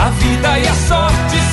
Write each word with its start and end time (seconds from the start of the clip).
A 0.00 0.10
vida 0.10 0.58
e 0.60 0.68
a 0.68 0.74
sorte 0.74 1.47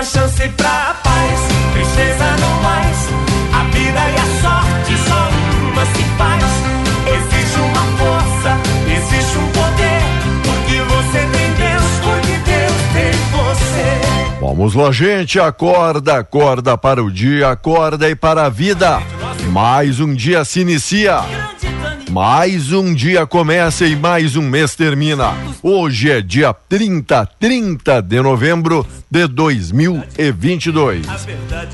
Uma 0.00 0.06
chance 0.06 0.48
pra 0.56 0.96
paz, 1.04 1.40
tristeza 1.74 2.24
não 2.40 2.62
mais. 2.62 2.96
A 3.52 3.64
vida 3.64 4.00
e 4.00 4.16
a 4.16 4.40
sorte 4.40 4.96
só 5.06 5.28
uma 5.68 5.84
se 5.84 6.02
faz. 6.16 6.42
Existe 7.06 7.60
uma 7.60 7.84
força, 7.98 8.56
existe 8.96 9.36
um 9.36 9.46
poder. 9.48 10.00
Porque 10.42 10.80
você 10.80 11.18
tem 11.18 11.52
Deus, 11.52 11.90
porque 12.02 12.32
Deus 12.50 12.80
tem 12.94 13.12
você. 13.30 14.40
Vamos 14.40 14.74
lá, 14.74 14.90
gente. 14.90 15.38
Acorda, 15.38 16.16
acorda 16.16 16.78
para 16.78 17.04
o 17.04 17.12
dia, 17.12 17.50
acorda 17.50 18.08
e 18.08 18.16
para 18.16 18.46
a 18.46 18.48
vida. 18.48 19.02
Mais 19.50 20.00
um 20.00 20.14
dia 20.14 20.46
se 20.46 20.60
inicia. 20.60 21.20
Mais 22.10 22.72
um 22.72 22.92
dia 22.92 23.24
começa 23.24 23.86
e 23.86 23.94
mais 23.94 24.34
um 24.34 24.42
mês 24.42 24.74
termina. 24.74 25.32
Hoje 25.62 26.10
é 26.10 26.20
dia 26.20 26.52
30, 26.52 27.24
30 27.38 28.02
de 28.02 28.20
novembro 28.20 28.84
de 29.08 29.28
2022. 29.28 31.06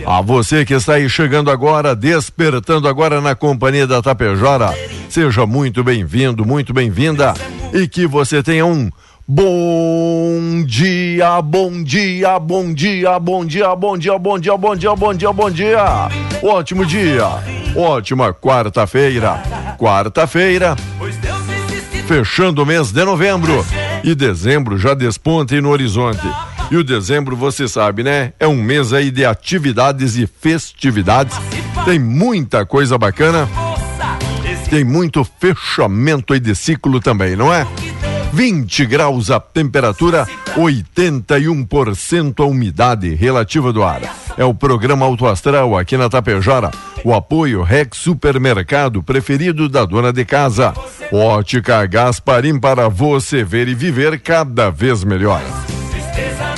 A 0.07 0.21
você 0.21 0.67
que 0.67 0.75
está 0.75 0.95
aí 0.95 1.09
chegando 1.09 1.51
agora, 1.51 1.97
despertando 1.97 2.87
agora 2.87 3.19
na 3.23 3.35
companhia 3.35 3.87
da 3.87 4.03
Tapejara, 4.03 4.75
seja 5.09 5.47
muito 5.47 5.83
bem-vindo, 5.83 6.45
muito 6.45 6.75
bem-vinda 6.75 7.33
e 7.73 7.89
que 7.89 8.07
você 8.07 8.43
tenha 8.43 8.67
um 8.67 8.91
Bom 9.29 10.63
dia, 10.65 11.43
bom 11.43 11.83
dia, 11.83 12.39
bom 12.39 12.73
dia, 12.73 13.19
bom 13.19 13.45
dia, 13.45 13.75
bom 13.75 13.99
dia, 13.99 14.17
bom 14.17 14.39
dia, 14.39 14.57
bom 14.57 14.77
dia, 14.77 14.95
bom 14.95 15.15
dia, 15.15 15.33
bom 15.33 15.51
dia. 15.51 15.85
Ótimo 16.41 16.87
dia, 16.87 17.27
ótima 17.75 18.33
quarta-feira. 18.33 19.43
Quarta-feira, 19.77 20.77
fechando 22.07 22.63
o 22.63 22.67
mês 22.67 22.93
de 22.93 23.05
novembro. 23.05 23.67
E 24.05 24.15
dezembro 24.15 24.79
já 24.79 24.95
desponta 24.95 25.61
no 25.61 25.71
horizonte. 25.71 26.23
E 26.71 26.77
o 26.77 26.85
dezembro, 26.85 27.35
você 27.35 27.67
sabe, 27.67 28.05
né? 28.05 28.33
É 28.39 28.47
um 28.47 28.63
mês 28.63 28.93
aí 28.93 29.11
de 29.11 29.25
atividades 29.25 30.17
e 30.17 30.29
festividades. 30.29 31.37
Tem 31.85 31.99
muita 31.99 32.65
coisa 32.65 32.97
bacana. 32.97 33.49
Tem 34.71 34.85
muito 34.85 35.27
fechamento 35.41 36.33
aí 36.33 36.39
de 36.39 36.55
ciclo 36.55 37.01
também, 37.01 37.35
não 37.35 37.53
é? 37.53 37.67
20 38.33 38.87
graus 38.87 39.31
a 39.31 39.41
temperatura, 39.41 40.27
81% 40.57 42.41
a 42.41 42.47
umidade 42.47 43.15
relativa 43.15 43.73
do 43.73 43.83
ar. 43.83 44.03
É 44.37 44.45
o 44.45 44.53
programa 44.53 45.07
Auto 45.07 45.27
Astral 45.27 45.77
aqui 45.77 45.97
na 45.97 46.09
Tapejara. 46.09 46.71
O 47.05 47.15
apoio 47.15 47.63
Rex 47.63 47.99
Supermercado, 47.99 49.03
preferido 49.03 49.69
da 49.69 49.85
dona 49.85 50.13
de 50.13 50.25
casa. 50.25 50.75
Ótica 51.11 51.87
Gasparim 51.87 52.59
para 52.59 52.89
você 52.89 53.43
ver 53.43 53.69
e 53.69 53.75
viver 53.75 54.21
cada 54.21 54.71
vez 54.71 55.05
melhor. 55.05 55.43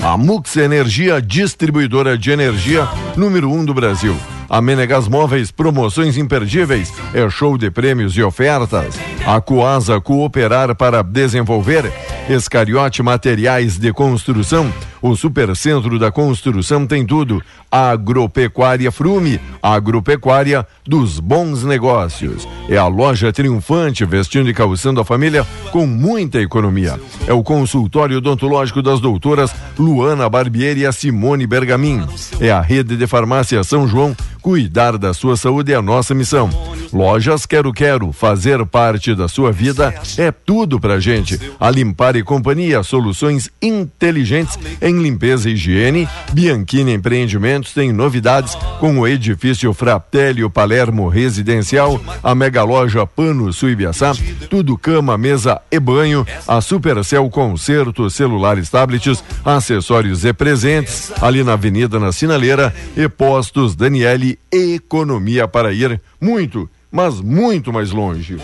A 0.03 0.17
Mux 0.17 0.57
Energia, 0.57 1.21
distribuidora 1.21 2.17
de 2.17 2.31
energia 2.31 2.89
número 3.17 3.51
1 3.51 3.59
um 3.59 3.65
do 3.65 3.75
Brasil. 3.75 4.17
A 4.51 4.63
Menegas 4.63 5.07
Móveis, 5.07 5.51
promoções 5.51 6.17
imperdíveis, 6.17 6.91
é 7.13 7.29
show 7.29 7.59
de 7.59 7.71
prêmios 7.71 8.17
e 8.17 8.23
ofertas. 8.23 8.95
A 9.27 9.43
Coasa 9.43 10.01
Cooperar 10.01 10.75
para 10.75 11.03
desenvolver. 11.03 11.93
Escariote 12.31 13.03
Materiais 13.03 13.79
de 13.79 13.93
Construção. 13.93 14.73
O 15.01 15.15
Supercentro 15.17 15.99
da 15.99 16.11
Construção 16.11 16.87
tem 16.87 17.05
tudo. 17.05 17.43
Agropecuária 17.71 18.91
Frume, 18.91 19.41
agropecuária 19.63 20.67
dos 20.87 21.21
bons 21.21 21.65
negócios. 21.65 22.49
É 22.69 22.77
a 22.77 22.87
loja 22.87 23.33
triunfante 23.33 24.05
vestindo 24.05 24.49
e 24.49 24.55
calçando 24.55 25.01
a 25.01 25.05
família 25.05 25.47
com 25.71 25.87
muita 25.87 26.41
economia. 26.41 26.99
É 27.27 27.33
o 27.33 27.43
consultório 27.43 28.19
odontológico 28.19 28.83
das 28.83 29.01
doutoras 29.01 29.55
Luana 29.79 30.29
Barbieri 30.29 30.81
e 30.81 30.87
a 30.87 30.93
Simone 30.93 31.47
Bergamin. 31.47 32.05
É 32.41 32.51
a 32.51 32.61
rede 32.61 32.97
de 32.97 33.07
farmácia 33.07 33.63
São 33.63 33.87
João. 33.87 34.17
Cuidar 34.41 34.97
da 34.97 35.13
sua 35.13 35.37
saúde 35.37 35.73
é 35.73 35.77
a 35.77 35.83
nossa 35.83 36.15
missão. 36.15 36.49
Lojas 36.93 37.45
Quero 37.45 37.73
Quero, 37.73 38.13
fazer 38.13 38.65
parte 38.65 39.15
da 39.15 39.29
sua 39.29 39.53
vida 39.53 39.93
é 40.17 40.31
tudo 40.31 40.81
pra 40.81 40.99
gente. 40.99 41.39
A 41.61 41.71
Limpar 41.71 42.17
e 42.17 42.23
Companhia, 42.23 42.83
soluções 42.83 43.51
inteligentes 43.61 44.59
limpeza 44.97 45.51
e 45.51 45.53
higiene. 45.53 46.09
Bianchini 46.33 46.93
Empreendimentos 46.93 47.75
tem 47.75 47.93
novidades 47.93 48.55
com 48.81 48.99
o 48.99 49.07
edifício 49.07 49.73
Fratelli 49.75 50.49
Palermo 50.49 51.09
Residencial, 51.09 52.01
a 52.23 52.35
mega 52.35 52.63
loja 52.63 53.07
Pano 53.07 53.53
Suibiaçá, 53.53 54.13
tudo 54.49 54.79
cama, 54.79 55.19
mesa 55.19 55.61
e 55.71 55.79
banho, 55.79 56.27
a 56.47 56.61
Supercell 56.61 57.29
Concerto, 57.29 58.09
celulares, 58.09 58.71
tablets, 58.71 59.23
acessórios 59.45 60.25
e 60.25 60.33
presentes, 60.33 61.13
ali 61.21 61.45
na 61.45 61.53
Avenida 61.55 61.99
na 61.99 62.13
Sinaleira 62.13 62.75
e 62.97 63.09
Postos 63.09 63.75
Daniele 63.75 64.39
Economia 64.51 65.47
para 65.47 65.73
ir 65.73 66.01
muito 66.21 66.69
mas 66.91 67.21
muito 67.21 67.73
mais 67.73 67.91
longe. 67.91 68.37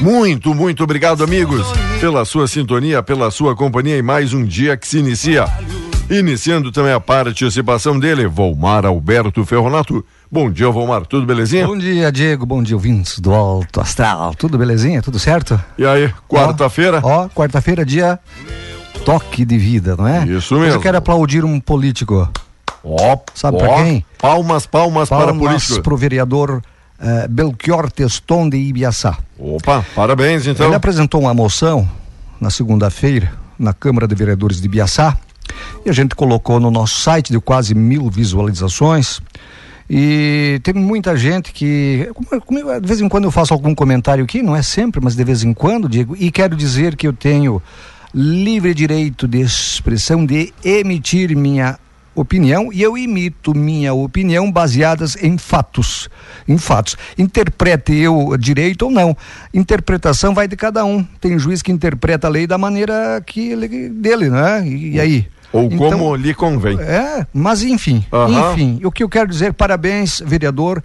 Muito. 0.00 0.54
Muito, 0.54 0.84
obrigado, 0.84 1.24
amigos, 1.24 1.66
pela 2.00 2.24
sua 2.24 2.46
sintonia, 2.46 3.02
pela 3.02 3.30
sua 3.30 3.56
companhia 3.56 3.96
e 3.96 4.02
mais 4.02 4.32
um 4.32 4.44
dia 4.44 4.76
que 4.76 4.86
se 4.86 4.98
inicia. 4.98 5.46
Iniciando 6.08 6.70
também 6.70 6.92
a 6.92 7.00
participação 7.00 7.98
dele, 7.98 8.26
Volmar 8.28 8.86
Alberto 8.86 9.44
Ferronato. 9.44 10.04
Bom 10.30 10.50
dia, 10.50 10.70
Volmar, 10.70 11.04
tudo 11.04 11.26
belezinha? 11.26 11.66
Bom 11.66 11.76
dia, 11.76 12.12
Diego, 12.12 12.46
bom 12.46 12.62
dia, 12.62 12.76
ouvintes 12.76 13.18
do 13.18 13.34
Alto 13.34 13.80
Astral. 13.80 14.34
Tudo 14.34 14.56
belezinha? 14.56 15.02
Tudo 15.02 15.18
certo? 15.18 15.60
E 15.76 15.84
aí, 15.84 16.12
quarta-feira? 16.28 17.00
Ó, 17.02 17.24
ó 17.24 17.28
quarta-feira, 17.28 17.84
dia 17.84 18.20
toque 19.04 19.44
de 19.44 19.58
vida, 19.58 19.96
não 19.96 20.06
é? 20.06 20.24
Isso 20.26 20.54
mesmo. 20.56 20.74
eu 20.74 20.80
quero 20.80 20.98
aplaudir 20.98 21.44
um 21.44 21.58
político. 21.58 22.28
Ó, 22.84 23.18
Sabe 23.34 23.58
para 23.58 23.74
quem? 23.82 24.04
Palmas, 24.18 24.64
palmas, 24.66 25.08
palmas 25.08 25.26
para 25.28 25.38
político. 25.38 25.82
para 25.82 25.94
o 25.94 25.96
vereador 25.96 26.62
uh, 27.00 27.28
Belchior 27.28 27.90
Teston 27.90 28.48
de 28.48 28.56
Ibiaçá. 28.56 29.18
Opa, 29.38 29.84
parabéns 29.94 30.46
então. 30.46 30.66
Ele 30.66 30.74
apresentou 30.74 31.22
uma 31.22 31.34
moção 31.34 31.88
na 32.40 32.50
segunda-feira 32.50 33.32
na 33.58 33.72
Câmara 33.72 34.06
de 34.06 34.14
Vereadores 34.14 34.60
de 34.60 34.66
Ibiaçá 34.66 35.16
e 35.84 35.90
a 35.90 35.92
gente 35.92 36.14
colocou 36.14 36.60
no 36.60 36.70
nosso 36.70 37.00
site 37.00 37.32
de 37.32 37.40
quase 37.40 37.74
mil 37.74 38.10
visualizações. 38.10 39.20
E 39.88 40.60
tem 40.64 40.74
muita 40.74 41.16
gente 41.16 41.52
que. 41.52 42.08
De 42.80 42.86
vez 42.86 43.00
em 43.00 43.08
quando 43.08 43.24
eu 43.24 43.30
faço 43.30 43.54
algum 43.54 43.74
comentário 43.74 44.24
aqui, 44.24 44.42
não 44.42 44.56
é 44.56 44.62
sempre, 44.62 45.00
mas 45.00 45.14
de 45.14 45.22
vez 45.22 45.44
em 45.44 45.54
quando, 45.54 45.88
Diego, 45.88 46.16
e 46.18 46.30
quero 46.30 46.56
dizer 46.56 46.96
que 46.96 47.06
eu 47.06 47.12
tenho 47.12 47.62
livre 48.12 48.74
direito 48.74 49.28
de 49.28 49.40
expressão 49.40 50.26
de 50.26 50.52
emitir 50.64 51.36
minha 51.36 51.78
opinião 52.16 52.72
e 52.72 52.82
eu 52.82 52.96
imito 52.96 53.54
minha 53.54 53.94
opinião 53.94 54.50
baseadas 54.50 55.16
em 55.22 55.38
fatos, 55.38 56.08
em 56.48 56.58
fatos. 56.58 56.96
Interprete 57.16 57.94
eu 57.94 58.36
direito 58.36 58.86
ou 58.86 58.90
não. 58.90 59.16
Interpretação 59.54 60.34
vai 60.34 60.48
de 60.48 60.56
cada 60.56 60.84
um. 60.84 61.04
Tem 61.20 61.38
juiz 61.38 61.62
que 61.62 61.70
interpreta 61.70 62.26
a 62.26 62.30
lei 62.30 62.46
da 62.46 62.58
maneira 62.58 63.22
que 63.24 63.50
ele, 63.50 63.88
dele, 63.90 64.30
né? 64.30 64.66
E, 64.66 64.94
e 64.94 65.00
aí? 65.00 65.28
Ou 65.52 65.64
então, 65.64 65.90
como 65.90 66.16
lhe 66.16 66.34
convém. 66.34 66.78
É, 66.80 67.26
mas 67.32 67.62
enfim, 67.62 68.04
uhum. 68.10 68.52
enfim, 68.52 68.80
o 68.84 68.90
que 68.90 69.02
eu 69.02 69.08
quero 69.08 69.28
dizer, 69.28 69.52
parabéns, 69.52 70.20
vereador 70.24 70.82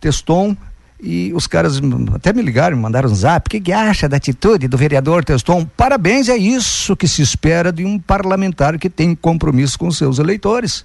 Teston, 0.00 0.56
e 1.02 1.32
os 1.34 1.46
caras 1.46 1.80
até 2.14 2.32
me 2.32 2.42
ligaram, 2.42 2.76
me 2.76 2.82
mandaram 2.82 3.10
um 3.10 3.14
zap. 3.14 3.46
O 3.46 3.50
que, 3.50 3.60
que 3.60 3.72
acha 3.72 4.08
da 4.08 4.16
atitude 4.16 4.68
do 4.68 4.76
vereador 4.76 5.24
Teston? 5.24 5.64
Parabéns, 5.76 6.28
é 6.28 6.36
isso 6.36 6.94
que 6.94 7.08
se 7.08 7.22
espera 7.22 7.72
de 7.72 7.84
um 7.84 7.98
parlamentar 7.98 8.78
que 8.78 8.90
tem 8.90 9.14
compromisso 9.14 9.78
com 9.78 9.90
seus 9.90 10.18
eleitores. 10.18 10.84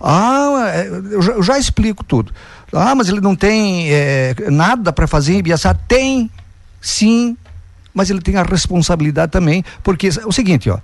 Ah, 0.00 0.70
é, 0.74 0.88
eu 0.88 1.22
já, 1.22 1.32
eu 1.32 1.42
já 1.42 1.58
explico 1.58 2.04
tudo. 2.04 2.32
Ah, 2.72 2.94
mas 2.94 3.08
ele 3.08 3.20
não 3.20 3.34
tem 3.34 3.92
é, 3.92 4.34
nada 4.50 4.92
para 4.92 5.06
fazer 5.06 5.34
em 5.34 5.38
Ibiaçá? 5.38 5.74
Tem, 5.74 6.30
sim, 6.80 7.36
mas 7.92 8.10
ele 8.10 8.20
tem 8.20 8.36
a 8.36 8.42
responsabilidade 8.42 9.32
também, 9.32 9.64
porque 9.82 10.08
é 10.08 10.26
o 10.26 10.32
seguinte, 10.32 10.70
ó, 10.70 10.78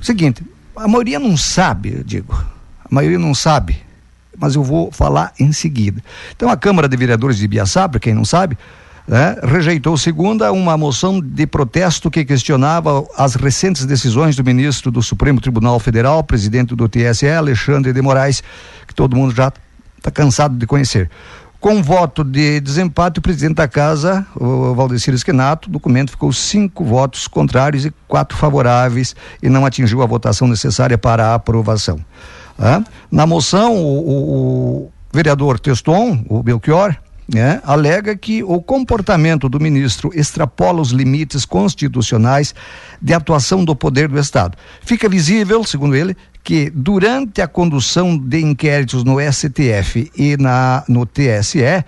o 0.00 0.04
seguinte, 0.04 0.42
a 0.76 0.88
maioria 0.88 1.18
não 1.18 1.36
sabe, 1.36 1.96
eu 1.98 2.04
digo, 2.04 2.32
a 2.84 2.94
maioria 2.94 3.18
não 3.18 3.34
sabe 3.34 3.82
mas 4.38 4.54
eu 4.54 4.62
vou 4.62 4.90
falar 4.90 5.32
em 5.38 5.52
seguida. 5.52 6.02
Então, 6.34 6.48
a 6.48 6.56
Câmara 6.56 6.88
de 6.88 6.96
Vereadores 6.96 7.36
de 7.36 7.44
Ibiaçá, 7.44 7.88
para 7.88 8.00
quem 8.00 8.14
não 8.14 8.24
sabe, 8.24 8.56
né, 9.06 9.36
rejeitou 9.42 9.96
segunda 9.96 10.52
uma 10.52 10.76
moção 10.76 11.20
de 11.20 11.46
protesto 11.46 12.10
que 12.10 12.24
questionava 12.24 13.04
as 13.16 13.34
recentes 13.34 13.84
decisões 13.84 14.36
do 14.36 14.44
ministro 14.44 14.90
do 14.90 15.02
Supremo 15.02 15.40
Tribunal 15.40 15.78
Federal, 15.80 16.22
presidente 16.22 16.74
do 16.74 16.88
TSE, 16.88 17.28
Alexandre 17.28 17.92
de 17.92 18.00
Moraes, 18.00 18.42
que 18.86 18.94
todo 18.94 19.16
mundo 19.16 19.34
já 19.34 19.52
está 19.98 20.10
cansado 20.10 20.56
de 20.56 20.66
conhecer. 20.66 21.10
Com 21.62 21.80
voto 21.80 22.24
de 22.24 22.58
desempate, 22.60 23.20
o 23.20 23.22
presidente 23.22 23.54
da 23.54 23.68
casa, 23.68 24.26
o 24.34 24.74
Valdecir 24.74 25.14
Esquenato, 25.14 25.68
o 25.68 25.72
documento 25.72 26.10
ficou 26.10 26.32
cinco 26.32 26.84
votos 26.84 27.28
contrários 27.28 27.86
e 27.86 27.94
quatro 28.08 28.36
favoráveis 28.36 29.14
e 29.40 29.48
não 29.48 29.64
atingiu 29.64 30.02
a 30.02 30.06
votação 30.06 30.48
necessária 30.48 30.98
para 30.98 31.28
a 31.28 31.34
aprovação. 31.34 32.04
Na 33.10 33.26
moção, 33.26 33.76
o, 33.76 34.86
o, 34.86 34.92
vereador 35.12 35.58
Teston, 35.60 36.24
o 36.28 36.42
Belchior, 36.42 36.96
né, 37.32 37.60
alega 37.64 38.16
que 38.16 38.42
o 38.42 38.60
comportamento 38.60 39.48
do 39.48 39.60
ministro 39.60 40.10
extrapola 40.14 40.80
os 40.80 40.90
limites 40.90 41.44
constitucionais 41.44 42.54
de 43.00 43.14
atuação 43.14 43.64
do 43.64 43.76
poder 43.76 44.08
do 44.08 44.18
Estado. 44.18 44.56
Fica 44.82 45.08
visível, 45.08 45.64
segundo 45.64 45.94
ele, 45.94 46.16
que 46.42 46.70
durante 46.70 47.40
a 47.40 47.46
condução 47.46 48.18
de 48.18 48.40
inquéritos 48.40 49.04
no 49.04 49.18
STF 49.20 50.10
e 50.16 50.36
na, 50.36 50.84
no 50.88 51.06
TSE, 51.06 51.84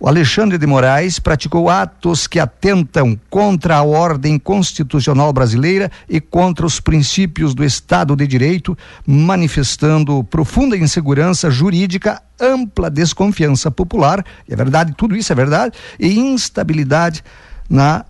o 0.00 0.06
Alexandre 0.06 0.58
de 0.58 0.66
Moraes 0.66 1.18
praticou 1.18 1.68
atos 1.68 2.28
que 2.28 2.38
atentam 2.38 3.18
contra 3.28 3.76
a 3.76 3.82
ordem 3.82 4.38
constitucional 4.38 5.32
brasileira 5.32 5.90
e 6.08 6.20
contra 6.20 6.64
os 6.64 6.78
princípios 6.78 7.52
do 7.52 7.64
Estado 7.64 8.14
de 8.14 8.26
Direito, 8.26 8.78
manifestando 9.04 10.22
profunda 10.22 10.76
insegurança 10.76 11.50
jurídica, 11.50 12.22
ampla 12.40 12.88
desconfiança 12.88 13.72
popular, 13.72 14.24
é 14.48 14.54
verdade, 14.54 14.94
tudo 14.96 15.16
isso 15.16 15.32
é 15.32 15.34
verdade, 15.34 15.76
e 15.98 16.16
instabilidade 16.16 17.24
na 17.68 18.04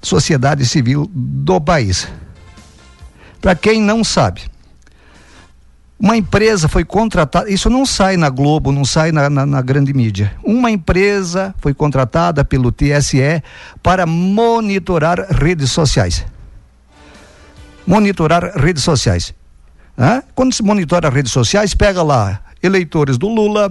sociedade 0.00 0.64
civil 0.64 1.10
do 1.12 1.60
país. 1.60 2.06
Para 3.40 3.56
quem 3.56 3.82
não 3.82 4.04
sabe, 4.04 4.42
uma 5.98 6.14
empresa 6.16 6.68
foi 6.68 6.84
contratada, 6.84 7.50
isso 7.50 7.70
não 7.70 7.86
sai 7.86 8.18
na 8.18 8.28
Globo, 8.28 8.70
não 8.70 8.84
sai 8.84 9.12
na, 9.12 9.30
na, 9.30 9.46
na, 9.46 9.62
grande 9.62 9.94
mídia. 9.94 10.36
Uma 10.44 10.70
empresa 10.70 11.54
foi 11.58 11.72
contratada 11.72 12.44
pelo 12.44 12.70
TSE 12.70 13.42
para 13.82 14.04
monitorar 14.04 15.26
redes 15.30 15.72
sociais. 15.72 16.24
Monitorar 17.86 18.52
redes 18.56 18.82
sociais. 18.82 19.34
Quando 20.34 20.52
se 20.52 20.62
monitora 20.62 21.08
redes 21.08 21.32
sociais, 21.32 21.72
pega 21.72 22.02
lá 22.02 22.40
eleitores 22.62 23.16
do 23.16 23.28
Lula, 23.28 23.70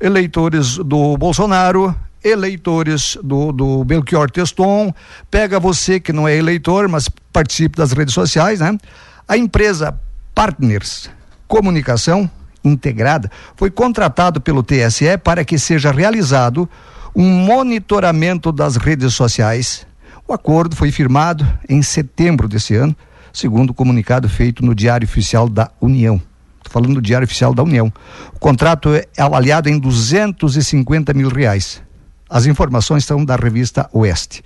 eleitores 0.00 0.76
do 0.76 1.16
Bolsonaro, 1.16 1.92
eleitores 2.22 3.18
do, 3.24 3.50
do 3.50 3.84
Belchior 3.84 4.30
Teston, 4.30 4.94
pega 5.28 5.58
você 5.58 5.98
que 5.98 6.12
não 6.12 6.28
é 6.28 6.36
eleitor, 6.36 6.86
mas 6.86 7.08
participe 7.32 7.76
das 7.76 7.90
redes 7.90 8.14
sociais, 8.14 8.60
né? 8.60 8.78
A 9.26 9.36
empresa 9.36 9.98
Partners 10.32 11.10
Comunicação 11.46 12.30
Integrada 12.64 13.30
foi 13.54 13.70
contratado 13.70 14.40
pelo 14.40 14.62
TSE 14.62 15.16
para 15.22 15.44
que 15.44 15.58
seja 15.58 15.92
realizado 15.92 16.68
um 17.14 17.24
monitoramento 17.24 18.50
das 18.50 18.76
redes 18.76 19.14
sociais. 19.14 19.86
O 20.26 20.32
acordo 20.32 20.74
foi 20.74 20.90
firmado 20.90 21.46
em 21.68 21.80
setembro 21.80 22.48
desse 22.48 22.74
ano, 22.74 22.94
segundo 23.32 23.70
o 23.70 23.74
comunicado 23.74 24.28
feito 24.28 24.64
no 24.64 24.74
Diário 24.74 25.06
Oficial 25.06 25.48
da 25.48 25.70
União. 25.80 26.20
Estou 26.58 26.72
falando 26.72 26.94
do 26.94 27.02
Diário 27.02 27.24
Oficial 27.24 27.54
da 27.54 27.62
União. 27.62 27.92
O 28.34 28.38
contrato 28.40 28.92
é 28.92 29.04
avaliado 29.16 29.68
em 29.68 29.78
250 29.78 31.14
mil 31.14 31.28
reais. 31.28 31.80
As 32.28 32.46
informações 32.46 33.04
são 33.04 33.24
da 33.24 33.36
revista 33.36 33.88
Oeste. 33.92 34.42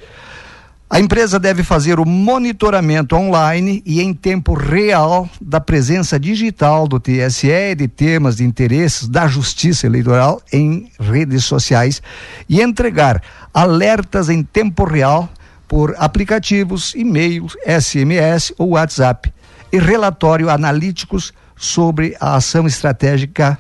A 0.93 0.99
empresa 0.99 1.39
deve 1.39 1.63
fazer 1.63 2.01
o 2.01 2.05
monitoramento 2.05 3.15
online 3.15 3.81
e 3.87 4.01
em 4.01 4.13
tempo 4.13 4.55
real 4.55 5.31
da 5.41 5.61
presença 5.61 6.19
digital 6.19 6.89
do 6.89 6.99
TSE 6.99 7.77
de 7.77 7.87
temas 7.87 8.39
de 8.39 8.45
interesses 8.45 9.07
da 9.07 9.29
Justiça 9.29 9.87
Eleitoral 9.87 10.43
em 10.53 10.91
redes 10.99 11.45
sociais 11.45 12.03
e 12.49 12.61
entregar 12.61 13.23
alertas 13.55 14.29
em 14.29 14.43
tempo 14.43 14.83
real 14.83 15.29
por 15.69 15.95
aplicativos, 15.97 16.93
e-mails, 16.97 17.57
SMS 17.65 18.53
ou 18.59 18.71
WhatsApp 18.71 19.33
e 19.71 19.79
relatório 19.79 20.51
analíticos 20.51 21.33
sobre 21.55 22.17
a 22.19 22.35
ação 22.35 22.67
estratégica 22.67 23.57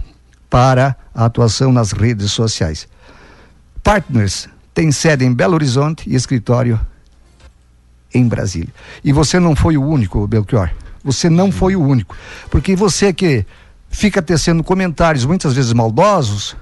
para 0.48 0.96
a 1.14 1.26
atuação 1.26 1.70
nas 1.70 1.92
redes 1.92 2.32
sociais. 2.32 2.88
Partners 3.84 4.48
tem 4.74 4.90
sede 4.90 5.24
em 5.24 5.32
Belo 5.32 5.54
Horizonte 5.54 6.10
e 6.10 6.16
escritório 6.16 6.80
em 8.12 8.26
Brasília. 8.26 8.72
E 9.04 9.12
você 9.12 9.38
não 9.38 9.54
foi 9.54 9.76
o 9.76 9.82
único, 9.82 10.26
Belchior. 10.26 10.70
Você 11.02 11.30
não 11.30 11.50
foi 11.50 11.76
o 11.76 11.82
único. 11.82 12.16
Porque 12.50 12.76
você 12.76 13.12
que 13.12 13.44
fica 13.90 14.20
tecendo 14.20 14.62
comentários 14.62 15.24
muitas 15.24 15.54
vezes 15.54 15.72
maldosos, 15.72 16.56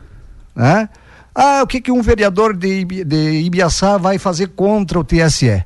né? 0.54 0.88
Ah, 1.34 1.60
o 1.62 1.66
que, 1.66 1.80
que 1.80 1.92
um 1.92 2.02
vereador 2.02 2.56
de, 2.56 2.84
de 2.84 3.42
Ibiaçá 3.42 3.96
vai 3.96 4.18
fazer 4.18 4.48
contra 4.48 4.98
o 4.98 5.04
TSE? 5.04 5.64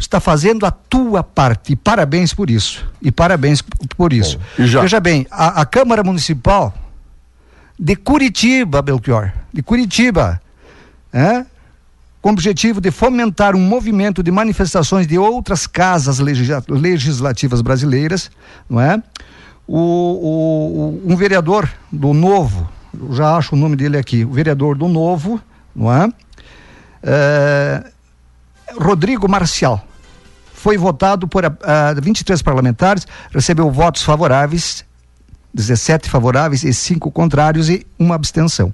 está 0.00 0.18
fazendo 0.18 0.64
a 0.64 0.70
tua 0.70 1.22
parte. 1.22 1.72
E 1.72 1.76
parabéns 1.76 2.32
por 2.32 2.50
isso. 2.50 2.86
E 3.02 3.12
parabéns 3.12 3.62
por 3.96 4.12
isso. 4.12 4.38
Bom, 4.38 4.44
Veja 4.82 4.98
bem, 4.98 5.26
a, 5.30 5.60
a, 5.60 5.66
Câmara 5.66 6.02
Municipal 6.02 6.74
de 7.78 7.96
Curitiba, 7.96 8.82
Belchior, 8.82 9.32
de 9.52 9.62
Curitiba, 9.62 10.40
é, 11.12 11.44
com 12.20 12.28
o 12.28 12.32
objetivo 12.32 12.80
de 12.80 12.90
fomentar 12.90 13.54
um 13.56 13.60
movimento 13.60 14.22
de 14.22 14.30
manifestações 14.30 15.06
de 15.06 15.18
outras 15.18 15.66
casas 15.66 16.18
legislativas 16.68 17.62
brasileiras, 17.62 18.30
não 18.68 18.80
é? 18.80 19.02
O, 19.66 19.78
o, 19.78 21.02
um 21.06 21.16
vereador 21.16 21.70
do 21.90 22.12
Novo, 22.12 22.68
já 23.12 23.36
acho 23.36 23.54
o 23.54 23.58
nome 23.58 23.76
dele 23.76 23.96
aqui, 23.96 24.24
o 24.24 24.30
vereador 24.30 24.76
do 24.76 24.88
Novo, 24.88 25.40
não 25.74 25.92
é? 25.92 26.08
é 27.02 27.84
Rodrigo 28.78 29.28
Marcial 29.28 29.86
foi 30.60 30.76
votado 30.76 31.26
por 31.26 31.42
uh, 31.44 31.56
ah, 31.62 31.94
23 32.00 32.42
parlamentares, 32.42 33.06
recebeu 33.32 33.70
votos 33.70 34.02
favoráveis, 34.02 34.84
17 35.52 36.08
favoráveis 36.08 36.62
e 36.62 36.72
5 36.72 37.10
contrários 37.10 37.68
e 37.68 37.86
uma 37.98 38.14
abstenção. 38.14 38.72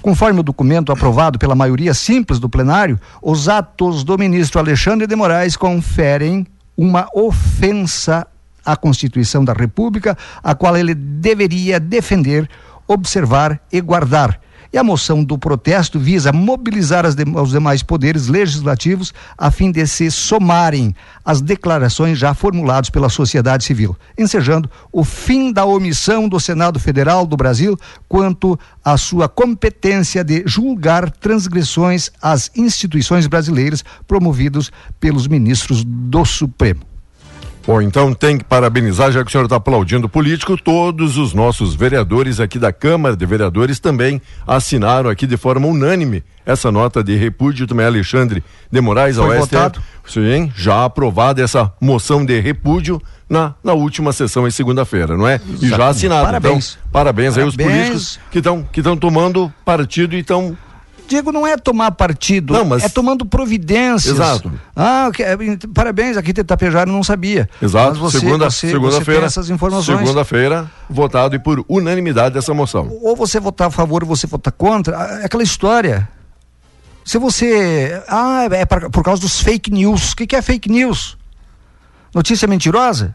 Conforme 0.00 0.40
o 0.40 0.42
documento 0.42 0.92
aprovado 0.92 1.38
pela 1.38 1.54
maioria 1.54 1.94
simples 1.94 2.38
do 2.38 2.48
plenário, 2.48 2.98
os 3.20 3.48
atos 3.48 4.04
do 4.04 4.16
ministro 4.16 4.58
Alexandre 4.58 5.06
de 5.06 5.16
Moraes 5.16 5.56
conferem 5.56 6.46
uma 6.76 7.08
ofensa 7.14 8.26
à 8.64 8.76
Constituição 8.76 9.44
da 9.44 9.52
República, 9.52 10.16
a 10.42 10.54
qual 10.54 10.76
ele 10.76 10.94
deveria 10.94 11.80
defender, 11.80 12.48
observar 12.86 13.60
e 13.72 13.80
guardar 13.80 14.40
e 14.72 14.78
a 14.78 14.84
moção 14.84 15.22
do 15.22 15.36
protesto 15.36 15.98
visa 15.98 16.32
mobilizar 16.32 17.04
de, 17.12 17.24
os 17.24 17.50
demais 17.50 17.82
poderes 17.82 18.28
legislativos 18.28 19.12
a 19.36 19.50
fim 19.50 19.70
de 19.70 19.86
se 19.86 20.10
somarem 20.10 20.94
às 21.24 21.40
declarações 21.40 22.18
já 22.18 22.32
formuladas 22.32 22.88
pela 22.88 23.08
sociedade 23.08 23.64
civil, 23.64 23.96
ensejando 24.16 24.70
o 24.90 25.04
fim 25.04 25.52
da 25.52 25.64
omissão 25.64 26.28
do 26.28 26.40
Senado 26.40 26.80
Federal 26.80 27.26
do 27.26 27.36
Brasil 27.36 27.78
quanto 28.08 28.58
à 28.84 28.96
sua 28.96 29.28
competência 29.28 30.24
de 30.24 30.42
julgar 30.46 31.10
transgressões 31.10 32.10
às 32.20 32.50
instituições 32.56 33.26
brasileiras 33.26 33.84
promovidos 34.06 34.72
pelos 34.98 35.26
ministros 35.26 35.84
do 35.84 36.24
Supremo. 36.24 36.91
Bom, 37.66 37.80
então 37.80 38.12
tem 38.12 38.38
que 38.38 38.44
parabenizar, 38.44 39.12
já 39.12 39.22
que 39.22 39.28
o 39.28 39.30
senhor 39.30 39.44
está 39.44 39.56
aplaudindo 39.56 40.08
político, 40.08 40.56
todos 40.56 41.16
os 41.16 41.32
nossos 41.32 41.74
vereadores 41.74 42.40
aqui 42.40 42.58
da 42.58 42.72
Câmara 42.72 43.16
de 43.16 43.24
Vereadores 43.24 43.78
também 43.78 44.20
assinaram 44.46 45.08
aqui 45.08 45.26
de 45.26 45.36
forma 45.36 45.66
unânime 45.66 46.24
essa 46.44 46.72
nota 46.72 47.04
de 47.04 47.14
repúdio 47.16 47.66
também 47.66 47.86
Alexandre 47.86 48.42
de 48.70 48.80
Moraes 48.80 49.16
ao 49.16 49.30
STF. 49.30 49.80
Sim, 50.04 50.52
já 50.56 50.84
aprovada 50.84 51.40
essa 51.40 51.72
moção 51.80 52.24
de 52.24 52.40
repúdio 52.40 53.00
na, 53.28 53.54
na 53.62 53.72
última 53.72 54.12
sessão 54.12 54.46
em 54.46 54.50
segunda-feira, 54.50 55.16
não 55.16 55.28
é? 55.28 55.40
E 55.60 55.68
já 55.68 55.88
assinado. 55.88 56.26
Parabéns. 56.26 56.76
Então, 56.80 56.90
parabéns, 56.92 57.34
parabéns. 57.34 57.38
aí 57.38 57.44
os 57.44 57.56
políticos 57.56 58.20
que 58.30 58.38
estão 58.38 58.62
que 58.64 58.80
estão 58.80 58.96
tomando 58.96 59.52
partido 59.64 60.16
e 60.16 60.18
estão 60.18 60.56
Diego, 61.08 61.32
não 61.32 61.46
é 61.46 61.56
tomar 61.56 61.90
partido, 61.92 62.54
não, 62.54 62.64
mas... 62.64 62.84
é 62.84 62.88
tomando 62.88 63.24
providências. 63.26 64.14
Exato. 64.14 64.52
Ah, 64.74 65.10
é, 65.18 65.36
parabéns, 65.74 66.16
aqui 66.16 66.32
de 66.32 66.42
Tapejara 66.42 66.90
não 66.90 67.02
sabia. 67.02 67.48
Exato. 67.60 67.98
Você, 67.98 68.20
segunda, 68.20 68.50
você, 68.50 68.70
segunda-feira. 68.70 69.26
Essas 69.26 69.50
informações. 69.50 69.98
Segunda-feira, 69.98 70.70
votado 70.88 71.36
e 71.36 71.38
por 71.38 71.64
unanimidade 71.68 72.38
essa 72.38 72.54
moção. 72.54 72.88
Ou 73.02 73.14
você 73.14 73.38
votar 73.38 73.68
a 73.68 73.70
favor 73.70 74.02
ou 74.02 74.08
você 74.08 74.26
votar 74.26 74.52
contra, 74.52 74.96
é 75.20 75.26
aquela 75.26 75.42
história. 75.42 76.08
Se 77.04 77.18
você. 77.18 78.02
Ah, 78.08 78.48
é 78.50 78.64
pra, 78.64 78.88
por 78.88 79.02
causa 79.02 79.20
dos 79.20 79.40
fake 79.40 79.70
news. 79.70 80.12
O 80.12 80.16
que, 80.16 80.26
que 80.26 80.36
é 80.36 80.42
fake 80.42 80.70
news? 80.70 81.18
Notícia 82.14 82.46
mentirosa? 82.46 83.14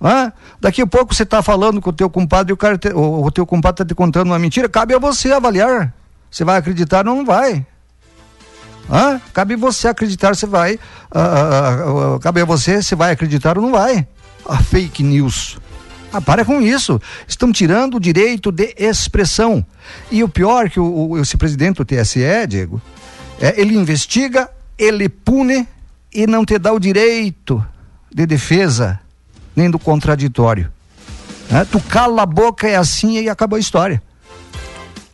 Ah, 0.00 0.32
daqui 0.60 0.82
a 0.82 0.86
pouco 0.86 1.14
você 1.14 1.22
está 1.22 1.42
falando 1.42 1.80
com 1.80 1.90
o 1.90 1.92
teu 1.92 2.10
compadre 2.10 2.50
e 2.50 2.54
o, 2.54 2.56
cara 2.56 2.76
te, 2.76 2.88
o, 2.88 3.24
o 3.24 3.30
teu 3.30 3.46
compadre 3.46 3.82
está 3.82 3.84
te 3.84 3.94
contando 3.94 4.28
uma 4.28 4.38
mentira. 4.38 4.68
Cabe 4.68 4.94
a 4.94 4.98
você 4.98 5.32
avaliar. 5.32 5.94
Você 6.32 6.44
vai 6.44 6.56
acreditar 6.56 7.06
ou 7.06 7.14
não 7.14 7.26
vai? 7.26 7.66
Hã? 8.90 9.20
Cabe 9.34 9.54
você 9.54 9.88
acreditar, 9.88 10.34
você 10.34 10.46
vai. 10.46 10.74
Uh, 10.74 12.08
uh, 12.08 12.14
uh, 12.16 12.20
cabe 12.20 12.40
a 12.40 12.44
você, 12.46 12.82
você 12.82 12.96
vai 12.96 13.12
acreditar 13.12 13.58
ou 13.58 13.62
não 13.62 13.70
vai. 13.70 14.08
A 14.48 14.56
fake 14.56 15.02
news. 15.02 15.58
Ah, 16.10 16.22
para 16.22 16.42
com 16.42 16.62
isso. 16.62 16.98
Estão 17.28 17.52
tirando 17.52 17.96
o 17.96 18.00
direito 18.00 18.50
de 18.50 18.74
expressão. 18.78 19.64
E 20.10 20.24
o 20.24 20.28
pior 20.28 20.70
que 20.70 20.80
o, 20.80 21.10
o 21.10 21.20
esse 21.20 21.36
presidente 21.36 21.76
do 21.76 21.84
TSE, 21.84 22.46
Diego, 22.48 22.80
é, 23.38 23.60
ele 23.60 23.76
investiga, 23.76 24.50
ele 24.78 25.10
pune 25.10 25.68
e 26.12 26.26
não 26.26 26.46
te 26.46 26.58
dá 26.58 26.72
o 26.72 26.80
direito 26.80 27.64
de 28.10 28.24
defesa, 28.24 28.98
nem 29.54 29.70
do 29.70 29.78
contraditório. 29.78 30.72
É, 31.50 31.62
tu 31.66 31.78
cala 31.78 32.22
a 32.22 32.26
boca, 32.26 32.66
é 32.66 32.76
assim 32.76 33.20
e 33.20 33.28
acabou 33.28 33.58
a 33.58 33.60
história. 33.60 34.02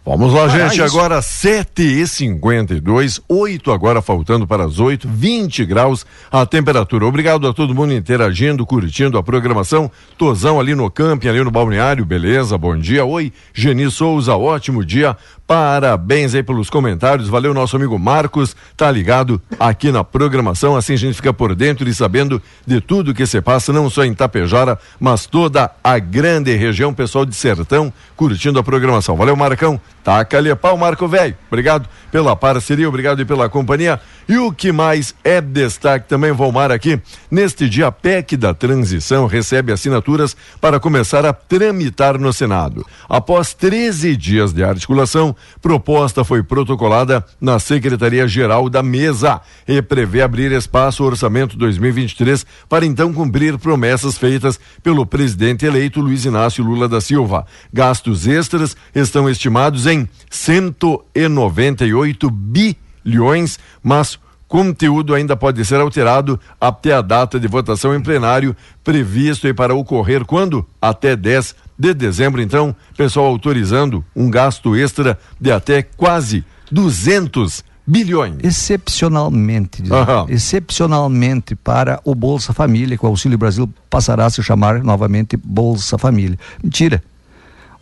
Vamos 0.08 0.32
lá, 0.32 0.44
ah, 0.44 0.48
gente. 0.48 0.80
Agora 0.80 1.20
7 1.20 1.82
e 1.82 2.06
52 2.06 3.20
8 3.28 3.70
agora 3.70 4.00
faltando 4.00 4.46
para 4.46 4.64
as 4.64 4.80
8, 4.80 5.06
20 5.06 5.66
graus 5.66 6.06
a 6.32 6.46
temperatura. 6.46 7.04
Obrigado 7.04 7.46
a 7.46 7.52
todo 7.52 7.74
mundo 7.74 7.92
interagindo, 7.92 8.64
curtindo 8.64 9.18
a 9.18 9.22
programação. 9.22 9.90
Tozão 10.16 10.58
ali 10.58 10.74
no 10.74 10.90
camping, 10.90 11.28
ali 11.28 11.44
no 11.44 11.50
balneário, 11.50 12.06
beleza? 12.06 12.56
Bom 12.56 12.74
dia. 12.78 13.04
Oi, 13.04 13.30
Geni 13.52 13.90
Souza, 13.90 14.34
ótimo 14.34 14.82
dia. 14.82 15.14
Parabéns 15.46 16.34
aí 16.34 16.42
pelos 16.42 16.70
comentários. 16.70 17.28
Valeu, 17.28 17.52
nosso 17.52 17.76
amigo 17.76 17.98
Marcos, 17.98 18.56
tá 18.76 18.90
ligado 18.90 19.40
aqui 19.60 19.90
na 19.92 20.04
programação. 20.04 20.74
Assim 20.74 20.94
a 20.94 20.98
gente 20.98 21.16
fica 21.16 21.34
por 21.34 21.54
dentro 21.54 21.88
e 21.88 21.94
sabendo 21.94 22.40
de 22.66 22.80
tudo 22.80 23.14
que 23.14 23.26
se 23.26 23.42
passa, 23.42 23.74
não 23.74 23.90
só 23.90 24.04
em 24.04 24.14
Tapejara, 24.14 24.78
mas 24.98 25.26
toda 25.26 25.70
a 25.84 25.98
grande 25.98 26.54
região. 26.54 26.94
Pessoal 26.94 27.26
de 27.26 27.34
Sertão 27.34 27.92
curtindo 28.16 28.58
a 28.58 28.62
programação. 28.62 29.16
Valeu, 29.16 29.36
Marcão. 29.36 29.80
Taca-lhe 30.08 30.56
pau, 30.56 30.74
Marco 30.74 31.06
Velho. 31.06 31.36
Obrigado 31.48 31.86
pela 32.10 32.34
parceria, 32.34 32.88
obrigado 32.88 33.26
pela 33.26 33.46
companhia. 33.46 34.00
E 34.26 34.38
o 34.38 34.50
que 34.50 34.72
mais 34.72 35.14
é 35.22 35.38
destaque 35.38 36.08
também, 36.08 36.32
Volmar, 36.32 36.70
aqui, 36.70 36.98
neste 37.30 37.68
dia, 37.68 37.88
a 37.88 37.92
PEC 37.92 38.34
da 38.34 38.54
transição 38.54 39.26
recebe 39.26 39.70
assinaturas 39.70 40.34
para 40.62 40.80
começar 40.80 41.26
a 41.26 41.32
tramitar 41.34 42.18
no 42.18 42.32
Senado. 42.32 42.86
Após 43.06 43.52
13 43.52 44.16
dias 44.16 44.50
de 44.50 44.64
articulação, 44.64 45.36
proposta 45.60 46.24
foi 46.24 46.42
protocolada 46.42 47.22
na 47.38 47.58
Secretaria-Geral 47.58 48.70
da 48.70 48.82
Mesa 48.82 49.42
e 49.66 49.82
prevê 49.82 50.22
abrir 50.22 50.52
espaço 50.52 51.02
ao 51.02 51.10
orçamento 51.10 51.54
2023 51.58 52.46
para 52.66 52.86
então 52.86 53.12
cumprir 53.12 53.58
promessas 53.58 54.16
feitas 54.16 54.58
pelo 54.82 55.04
presidente 55.04 55.66
eleito 55.66 56.00
Luiz 56.00 56.24
Inácio 56.24 56.64
Lula 56.64 56.88
da 56.88 57.00
Silva. 57.00 57.46
Gastos 57.70 58.26
extras 58.26 58.74
estão 58.94 59.28
estimados 59.28 59.86
em 59.86 59.97
198 60.30 62.30
bilhões 62.30 63.58
mas 63.82 64.18
conteúdo 64.48 65.14
ainda 65.14 65.36
pode 65.36 65.62
ser 65.64 65.78
alterado 65.78 66.40
até 66.60 66.94
a 66.94 67.02
data 67.02 67.38
de 67.38 67.46
votação 67.46 67.94
em 67.94 68.00
plenário, 68.00 68.56
previsto 68.82 69.52
para 69.54 69.74
ocorrer 69.74 70.24
quando? 70.24 70.66
Até 70.80 71.14
10 71.14 71.54
de 71.78 71.94
dezembro. 71.94 72.40
Então, 72.40 72.74
pessoal 72.96 73.26
autorizando 73.26 74.04
um 74.16 74.30
gasto 74.30 74.74
extra 74.74 75.18
de 75.38 75.52
até 75.52 75.82
quase 75.82 76.44
200 76.72 77.62
bilhões. 77.86 78.36
Excepcionalmente, 78.42 79.82
uhum. 79.82 80.26
excepcionalmente 80.28 81.54
para 81.54 82.00
o 82.04 82.14
Bolsa 82.14 82.52
Família, 82.52 82.98
que 82.98 83.04
o 83.04 83.08
Auxílio 83.08 83.38
Brasil 83.38 83.72
passará 83.88 84.26
a 84.26 84.30
se 84.30 84.42
chamar 84.42 84.82
novamente 84.82 85.36
Bolsa 85.36 85.98
Família. 85.98 86.38
Mentira. 86.62 87.02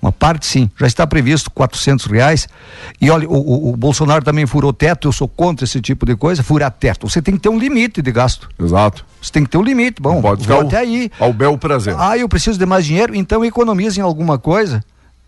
Uma 0.06 0.12
parte 0.12 0.46
sim, 0.46 0.70
já 0.78 0.86
está 0.86 1.04
previsto 1.04 1.50
quatrocentos 1.50 2.06
reais. 2.06 2.48
E 3.00 3.10
olha, 3.10 3.28
o, 3.28 3.34
o, 3.34 3.70
o, 3.70 3.76
Bolsonaro 3.76 4.24
também 4.24 4.46
furou 4.46 4.72
teto, 4.72 5.08
eu 5.08 5.12
sou 5.12 5.26
contra 5.26 5.64
esse 5.64 5.80
tipo 5.80 6.06
de 6.06 6.14
coisa, 6.14 6.44
furar 6.44 6.70
teto. 6.70 7.10
Você 7.10 7.20
tem 7.20 7.34
que 7.34 7.40
ter 7.40 7.48
um 7.48 7.58
limite 7.58 8.00
de 8.00 8.12
gasto. 8.12 8.48
Exato. 8.56 9.04
Você 9.20 9.32
tem 9.32 9.42
que 9.42 9.50
ter 9.50 9.58
um 9.58 9.64
limite. 9.64 10.00
Bom, 10.00 10.22
pode 10.22 10.42
ficar 10.42 10.60
até 10.60 10.76
aí. 10.78 11.10
Ao 11.18 11.32
bel 11.32 11.58
prazer. 11.58 11.96
Ah, 11.98 12.16
eu 12.16 12.28
preciso 12.28 12.56
de 12.56 12.64
mais 12.64 12.86
dinheiro, 12.86 13.16
então 13.16 13.44
economizem 13.44 14.00
alguma 14.00 14.38
coisa. 14.38 14.80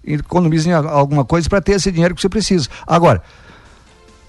Economizem 0.06 0.72
alguma 0.72 1.24
coisa 1.24 1.48
para 1.48 1.60
ter 1.60 1.72
esse 1.72 1.90
dinheiro 1.90 2.14
que 2.14 2.20
você 2.20 2.28
precisa. 2.28 2.68
Agora, 2.86 3.20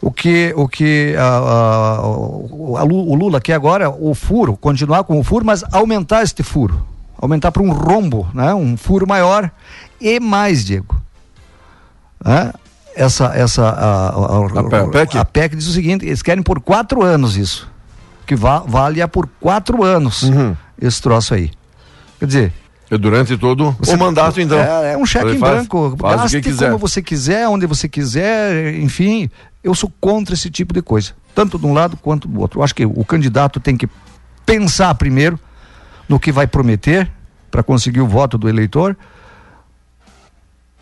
o 0.01 0.11
que 0.11 0.51
o 0.57 0.67
que 0.67 1.13
a, 1.15 1.27
a, 1.27 1.95
a, 1.97 2.83
o 2.85 3.15
Lula 3.15 3.39
quer 3.39 3.53
agora, 3.53 3.87
o 3.87 4.15
furo, 4.15 4.57
continuar 4.57 5.03
com 5.03 5.19
o 5.19 5.23
furo, 5.23 5.45
mas 5.45 5.63
aumentar 5.71 6.23
este 6.23 6.41
furo 6.41 6.87
aumentar 7.21 7.51
para 7.51 7.61
um 7.61 7.71
rombo, 7.71 8.27
né? 8.33 8.53
um 8.53 8.77
furo 8.77 9.05
maior 9.05 9.51
e 9.99 10.19
mais, 10.19 10.65
Diego. 10.65 10.99
Né? 12.23 12.51
Essa, 12.95 13.33
essa 13.35 13.63
a, 13.63 14.09
a, 14.09 14.81
a, 14.81 14.89
PEC? 14.89 15.17
a 15.17 15.25
PEC 15.25 15.55
diz 15.55 15.67
o 15.67 15.73
seguinte: 15.73 16.05
eles 16.05 16.21
querem 16.21 16.43
por 16.43 16.59
quatro 16.59 17.03
anos 17.03 17.37
isso. 17.37 17.69
Que 18.25 18.35
va, 18.35 18.59
vale 18.59 19.05
por 19.07 19.27
quatro 19.39 19.83
anos 19.83 20.23
uhum. 20.23 20.55
esse 20.79 21.01
troço 21.01 21.33
aí. 21.33 21.51
Quer 22.19 22.25
dizer, 22.25 22.53
É 22.91 22.97
durante 22.97 23.37
todo 23.37 23.75
você, 23.79 23.95
o 23.95 23.97
mandato, 23.97 24.39
então. 24.41 24.59
É, 24.59 24.93
é 24.93 24.97
um 24.97 25.05
cheque 25.05 25.31
em 25.31 25.39
faz, 25.39 25.53
branco. 25.53 25.95
Faz 25.97 26.33
Gaste 26.33 26.55
como 26.57 26.77
você 26.77 27.01
quiser, 27.01 27.47
onde 27.47 27.65
você 27.65 27.87
quiser, 27.87 28.75
enfim. 28.75 29.29
Eu 29.63 29.73
sou 29.73 29.91
contra 29.99 30.33
esse 30.35 30.49
tipo 30.49 30.73
de 30.73 30.81
coisa. 30.81 31.11
Tanto 31.33 31.57
de 31.57 31.65
um 31.65 31.73
lado 31.73 31.97
quanto 31.97 32.27
do 32.27 32.39
outro. 32.39 32.59
Eu 32.59 32.63
acho 32.63 32.75
que 32.75 32.85
o 32.85 33.05
candidato 33.05 33.59
tem 33.59 33.77
que 33.77 33.87
pensar 34.45 34.93
primeiro 34.95 35.39
no 36.07 36.19
que 36.19 36.31
vai 36.31 36.47
prometer 36.47 37.09
para 37.49 37.63
conseguir 37.63 38.01
o 38.01 38.07
voto 38.07 38.37
do 38.37 38.49
eleitor, 38.49 38.97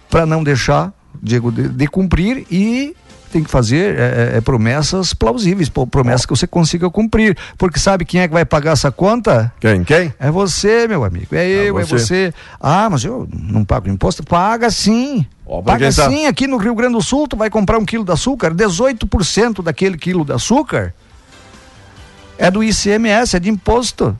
para 0.09 0.25
não 0.25 0.43
deixar, 0.43 0.93
Diego, 1.21 1.51
de, 1.51 1.67
de 1.67 1.87
cumprir 1.87 2.45
e 2.51 2.95
tem 3.31 3.43
que 3.43 3.49
fazer 3.49 3.97
é, 3.97 4.31
é, 4.33 4.37
é 4.37 4.41
promessas 4.41 5.13
plausíveis, 5.13 5.69
promessas 5.91 6.25
que 6.25 6.29
você 6.29 6.47
consiga 6.47 6.89
cumprir. 6.89 7.37
Porque 7.57 7.77
sabe 7.79 8.05
quem 8.05 8.21
é 8.21 8.27
que 8.27 8.33
vai 8.33 8.45
pagar 8.45 8.71
essa 8.71 8.91
conta? 8.91 9.51
Quem? 9.59 9.83
Quem? 9.83 10.13
É 10.17 10.31
você, 10.31 10.87
meu 10.87 11.03
amigo. 11.03 11.35
É 11.35 11.45
eu, 11.47 11.77
é 11.77 11.83
você. 11.83 11.95
é 11.95 11.97
você. 11.97 12.33
Ah, 12.59 12.89
mas 12.89 13.03
eu 13.03 13.27
não 13.33 13.65
pago 13.65 13.89
imposto? 13.89 14.23
Paga 14.23 14.69
sim. 14.71 15.25
paga 15.65 15.91
tá... 15.91 16.09
sim. 16.09 16.25
Aqui 16.25 16.47
no 16.47 16.57
Rio 16.57 16.73
Grande 16.73 16.93
do 16.93 17.01
Sul, 17.01 17.27
tu 17.27 17.35
vai 17.35 17.49
comprar 17.49 17.77
um 17.77 17.85
quilo 17.85 18.05
de 18.05 18.11
açúcar, 18.11 18.53
18% 18.53 19.61
daquele 19.61 19.97
quilo 19.97 20.23
de 20.23 20.31
açúcar 20.31 20.93
é 22.37 22.51
do 22.51 22.63
ICMS, 22.63 23.35
é 23.35 23.39
de 23.39 23.49
imposto. 23.49 24.17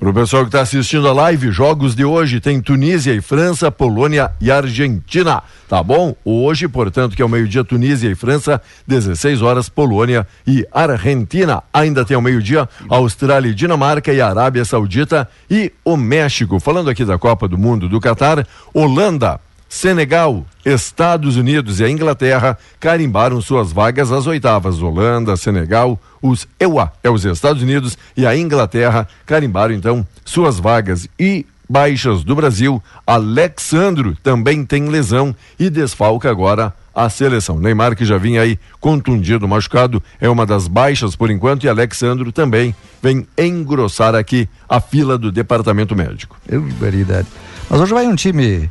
Para 0.00 0.08
o 0.08 0.14
pessoal 0.14 0.44
que 0.44 0.48
está 0.48 0.62
assistindo 0.62 1.06
a 1.06 1.12
live, 1.12 1.52
jogos 1.52 1.94
de 1.94 2.06
hoje 2.06 2.40
tem 2.40 2.58
Tunísia 2.58 3.12
e 3.12 3.20
França, 3.20 3.70
Polônia 3.70 4.30
e 4.40 4.50
Argentina. 4.50 5.42
Tá 5.68 5.82
bom? 5.82 6.16
Hoje, 6.24 6.66
portanto, 6.66 7.14
que 7.14 7.20
é 7.20 7.24
o 7.24 7.28
meio-dia, 7.28 7.62
Tunísia 7.62 8.08
e 8.08 8.14
França, 8.14 8.62
16 8.86 9.42
horas, 9.42 9.68
Polônia 9.68 10.26
e 10.46 10.66
Argentina. 10.72 11.62
Ainda 11.70 12.02
tem 12.02 12.14
ao 12.14 12.22
meio-dia, 12.22 12.66
Austrália 12.88 13.50
e 13.50 13.54
Dinamarca 13.54 14.10
e 14.10 14.22
Arábia 14.22 14.64
Saudita 14.64 15.28
e 15.50 15.70
o 15.84 15.98
México. 15.98 16.58
Falando 16.58 16.88
aqui 16.88 17.04
da 17.04 17.18
Copa 17.18 17.46
do 17.46 17.58
Mundo 17.58 17.86
do 17.86 18.00
Catar, 18.00 18.46
Holanda 18.72 19.38
Senegal, 19.70 20.44
Estados 20.64 21.36
Unidos 21.36 21.78
e 21.78 21.84
a 21.84 21.88
Inglaterra 21.88 22.58
carimbaram 22.80 23.40
suas 23.40 23.70
vagas 23.70 24.10
às 24.10 24.26
oitavas. 24.26 24.82
Holanda, 24.82 25.36
Senegal, 25.36 25.96
os 26.20 26.48
EUA, 26.58 26.92
é 27.04 27.08
os 27.08 27.24
Estados 27.24 27.62
Unidos 27.62 27.96
e 28.16 28.26
a 28.26 28.36
Inglaterra 28.36 29.06
carimbaram 29.24 29.72
então 29.72 30.04
suas 30.24 30.58
vagas. 30.58 31.08
E 31.16 31.46
baixas 31.68 32.24
do 32.24 32.34
Brasil, 32.34 32.82
Alexandro 33.06 34.18
também 34.24 34.66
tem 34.66 34.88
lesão 34.88 35.34
e 35.56 35.70
desfalca 35.70 36.28
agora 36.28 36.74
a 36.92 37.08
seleção. 37.08 37.60
Neymar, 37.60 37.94
que 37.94 38.04
já 38.04 38.18
vinha 38.18 38.42
aí 38.42 38.58
contundido, 38.80 39.46
machucado, 39.46 40.02
é 40.20 40.28
uma 40.28 40.44
das 40.44 40.66
baixas 40.66 41.14
por 41.14 41.30
enquanto, 41.30 41.62
e 41.62 41.68
Alexandro 41.68 42.32
também 42.32 42.74
vem 43.00 43.24
engrossar 43.38 44.16
aqui 44.16 44.48
a 44.68 44.80
fila 44.80 45.16
do 45.16 45.30
departamento 45.30 45.94
médico. 45.94 46.36
Eu, 46.48 46.60
verdade. 46.60 47.28
Mas 47.70 47.80
hoje 47.80 47.94
vai 47.94 48.08
um 48.08 48.16
time 48.16 48.68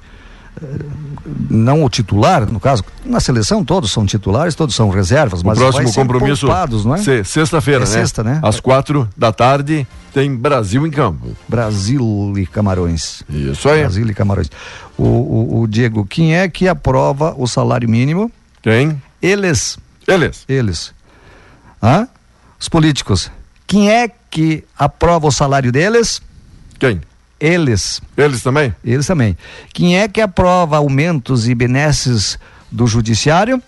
não 1.50 1.84
o 1.84 1.90
titular, 1.90 2.52
no 2.52 2.60
caso, 2.60 2.84
na 3.06 3.20
seleção 3.20 3.64
todos 3.64 3.92
são 3.92 4.06
titulares, 4.06 4.56
todos 4.56 4.76
são 4.76 4.90
reservas, 4.90 5.44
mas 5.44 5.58
o 5.58 5.62
próximo 5.62 5.94
compromisso 5.94 6.46
poupados, 6.46 6.86
não 6.86 6.96
é? 6.96 7.24
Sexta-feira, 7.24 7.84
é 7.84 7.88
né? 7.88 7.94
Sexta, 7.94 8.24
né? 8.24 8.40
Às 8.44 8.60
quatro 8.60 9.08
da 9.16 9.32
tarde 9.32 9.88
tem 10.14 10.36
Brasil 10.36 10.86
em 10.86 10.92
campo. 10.92 11.36
Brasil 11.48 12.34
e 12.38 12.46
Camarões. 12.46 13.24
Isso 13.30 13.70
aí. 13.70 13.82
Brasil 13.82 14.10
e 14.10 14.14
Camarões. 14.14 14.50
O, 14.98 15.04
o, 15.04 15.62
o 15.62 15.68
Diego, 15.68 16.06
quem 16.06 16.36
é 16.36 16.50
que 16.50 16.68
aprova 16.68 17.34
o 17.38 17.48
salário 17.48 17.90
mínimo? 17.90 18.32
Quem? 18.62 19.02
Eles. 19.22 19.78
Eles. 20.08 20.44
Eles. 20.48 20.94
Hã? 21.82 22.08
Os 22.60 22.68
políticos. 22.68 23.32
Quem 23.66 23.92
é 23.92 24.10
que 24.30 24.64
aprova 24.78 25.28
o 25.28 25.32
salário 25.32 25.72
deles? 25.72 26.22
Quem? 26.78 27.02
Eles. 27.40 28.02
Eles 28.18 28.44
também? 28.44 28.76
Eles 28.84 29.08
também. 29.08 29.38
Quem 29.74 29.98
é 29.98 30.08
que 30.08 30.20
aprova 30.20 30.78
aumentos 30.78 31.48
e 31.48 31.56
benesses 31.56 32.38
do 32.72 32.86
judiciário? 32.86 33.62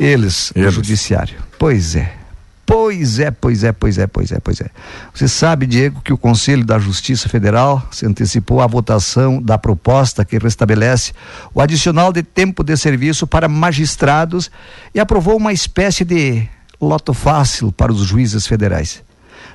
Eles, 0.00 0.52
Eles. 0.54 0.70
do 0.70 0.76
judiciário. 0.76 1.36
Pois 1.58 1.94
é. 1.94 2.24
Pois 2.66 3.18
é, 3.18 3.30
pois 3.30 3.62
é, 3.62 3.72
pois 3.72 3.98
é, 3.98 4.06
pois 4.06 4.32
é, 4.32 4.40
pois 4.40 4.60
é. 4.60 4.70
Você 5.12 5.28
sabe, 5.28 5.66
Diego, 5.66 6.00
que 6.00 6.14
o 6.14 6.18
Conselho 6.18 6.64
da 6.64 6.78
Justiça 6.78 7.28
Federal 7.28 7.86
se 7.92 8.06
antecipou 8.06 8.62
à 8.62 8.66
votação 8.66 9.40
da 9.40 9.58
proposta 9.58 10.24
que 10.24 10.38
restabelece 10.38 11.12
o 11.52 11.60
adicional 11.60 12.10
de 12.10 12.22
tempo 12.22 12.64
de 12.64 12.74
serviço 12.76 13.26
para 13.26 13.48
magistrados 13.48 14.50
e 14.94 15.00
aprovou 15.00 15.36
uma 15.36 15.52
espécie 15.52 16.06
de 16.06 16.48
loto 16.80 17.12
fácil 17.12 17.70
para 17.70 17.92
os 17.92 18.00
juízes 18.00 18.46
federais. 18.46 19.03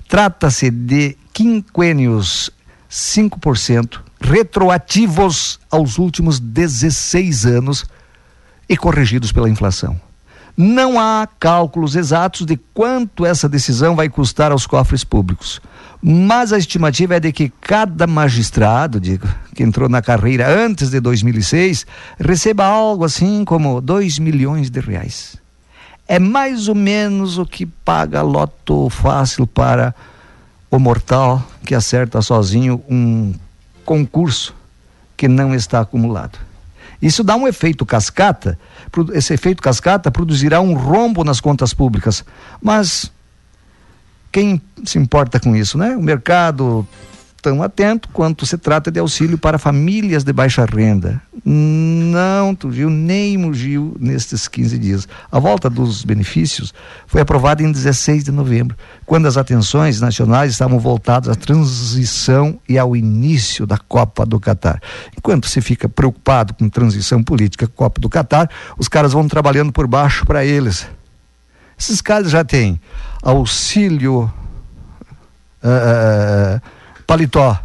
Trata-se 0.09 0.71
de 0.71 1.15
quinquênios 1.31 2.49
5%, 2.89 3.99
retroativos 4.19 5.59
aos 5.69 5.99
últimos 5.99 6.39
16 6.39 7.45
anos 7.45 7.85
e 8.67 8.75
corrigidos 8.75 9.31
pela 9.31 9.47
inflação. 9.47 10.01
Não 10.57 10.99
há 10.99 11.27
cálculos 11.39 11.95
exatos 11.95 12.43
de 12.43 12.57
quanto 12.73 13.23
essa 13.23 13.47
decisão 13.47 13.95
vai 13.95 14.09
custar 14.09 14.51
aos 14.51 14.65
cofres 14.65 15.03
públicos, 15.03 15.61
mas 16.01 16.51
a 16.51 16.57
estimativa 16.57 17.17
é 17.17 17.19
de 17.19 17.31
que 17.31 17.53
cada 17.61 18.07
magistrado, 18.07 18.99
digo, 18.99 19.27
que 19.53 19.61
entrou 19.61 19.87
na 19.87 20.01
carreira 20.01 20.51
antes 20.51 20.89
de 20.89 20.99
2006, 20.99 21.85
receba 22.19 22.65
algo 22.65 23.05
assim 23.05 23.45
como 23.45 23.79
2 23.79 24.17
milhões 24.17 24.71
de 24.71 24.79
reais 24.79 25.37
é 26.09 26.17
mais 26.17 26.67
ou 26.67 26.73
menos 26.73 27.37
o 27.37 27.45
que 27.45 27.67
paga 27.67 28.23
loto 28.23 28.89
fácil 28.89 29.45
para 29.45 29.93
o 30.71 30.79
mortal 30.79 31.47
que 31.63 31.75
acerta 31.75 32.19
sozinho 32.19 32.83
um 32.89 33.35
concurso 33.85 34.55
que 35.15 35.27
não 35.27 35.53
está 35.53 35.81
acumulado. 35.81 36.39
Isso 36.99 37.23
dá 37.23 37.35
um 37.35 37.47
efeito 37.47 37.85
cascata, 37.85 38.57
esse 39.13 39.35
efeito 39.35 39.61
cascata 39.61 40.09
produzirá 40.09 40.59
um 40.59 40.73
rombo 40.73 41.23
nas 41.23 41.39
contas 41.39 41.75
públicas. 41.75 42.25
Mas 42.59 43.11
quem 44.31 44.59
se 44.83 44.97
importa 44.97 45.39
com 45.39 45.55
isso, 45.55 45.77
né? 45.77 45.95
O 45.95 46.01
mercado 46.01 46.87
tão 47.39 47.63
atento 47.63 48.09
quanto 48.09 48.45
se 48.45 48.57
trata 48.57 48.91
de 48.91 48.99
auxílio 48.99 49.37
para 49.37 49.57
famílias 49.57 50.23
de 50.23 50.33
baixa 50.33 50.65
renda. 50.65 51.21
Não 51.43 52.53
Tugil 52.53 52.89
nem 52.89 53.37
mugiu 53.37 53.95
nestes 53.99 54.47
15 54.47 54.77
dias. 54.77 55.07
A 55.31 55.39
volta 55.39 55.69
dos 55.69 56.03
benefícios 56.03 56.73
foi 57.07 57.21
aprovada 57.21 57.63
em 57.63 57.71
16 57.71 58.23
de 58.23 58.31
novembro, 58.31 58.75
quando 59.05 59.27
as 59.27 59.37
atenções 59.37 60.01
nacionais 60.01 60.51
estavam 60.51 60.79
voltadas 60.79 61.29
à 61.29 61.35
transição 61.35 62.59
e 62.67 62.77
ao 62.77 62.95
início 62.95 63.65
da 63.65 63.77
Copa 63.77 64.25
do 64.25 64.39
Catar. 64.39 64.81
Enquanto 65.17 65.47
se 65.47 65.61
fica 65.61 65.87
preocupado 65.87 66.53
com 66.53 66.69
transição 66.69 67.23
política, 67.23 67.67
Copa 67.67 68.01
do 68.01 68.09
Catar, 68.09 68.49
os 68.77 68.87
caras 68.87 69.13
vão 69.13 69.27
trabalhando 69.27 69.71
por 69.71 69.87
baixo 69.87 70.25
para 70.25 70.45
eles. 70.45 70.87
Esses 71.77 72.01
caras 72.01 72.29
já 72.29 72.43
têm 72.43 72.79
auxílio. 73.23 74.31
Uh, 75.63 76.61
paletó, 77.09 77.59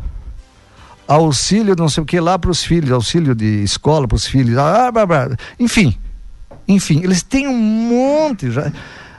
auxílio 1.06 1.76
não 1.76 1.86
sei 1.86 2.02
o 2.02 2.06
que 2.06 2.18
lá 2.18 2.38
para 2.38 2.50
os 2.50 2.64
filhos, 2.64 2.90
auxílio 2.90 3.34
de 3.34 3.62
escola 3.62 4.08
para 4.08 4.16
os 4.16 4.26
filhos, 4.26 4.56
ah, 4.56 4.90
blá, 4.90 5.04
blá. 5.04 5.28
enfim, 5.60 5.94
enfim, 6.66 7.02
eles 7.04 7.22
têm 7.22 7.46
um 7.46 7.54
monte 7.54 8.50
já 8.50 8.72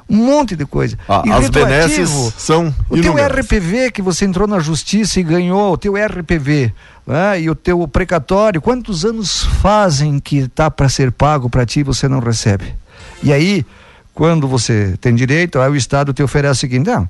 um 0.08 0.18
monte 0.18 0.56
de 0.56 0.68
coisa. 0.68 0.98
Ah, 1.10 1.24
e 1.26 1.32
as 1.32 1.50
benesses 1.50 2.10
são 2.38 2.74
O 2.90 3.02
teu 3.02 3.16
RPV 3.16 3.92
que 3.92 4.04
você 4.04 4.24
entrou 4.24 4.48
na 4.48 4.60
justiça 4.60 5.20
e 5.20 5.24
ganhou, 5.24 5.74
o 5.74 5.78
teu 5.78 5.94
RPV 5.96 6.72
né, 7.08 7.42
e 7.42 7.50
o 7.50 7.56
teu 7.56 7.88
precatório, 7.88 8.62
quantos 8.62 9.04
anos 9.04 9.44
fazem 9.62 10.20
que 10.20 10.38
está 10.38 10.70
para 10.70 10.90
ser 10.90 11.12
pago 11.12 11.50
para 11.50 11.66
ti 11.66 11.80
e 11.80 11.84
você 11.84 12.08
não 12.08 12.20
recebe? 12.20 12.76
E 13.24 13.34
aí, 13.34 13.66
quando 14.14 14.48
você 14.48 14.96
tem 15.02 15.14
direito, 15.16 15.60
aí 15.60 15.72
o 15.72 15.76
Estado 15.76 16.14
te 16.14 16.22
oferece 16.22 16.60
o 16.60 16.62
seguinte, 16.62 16.88
não, 16.88 17.10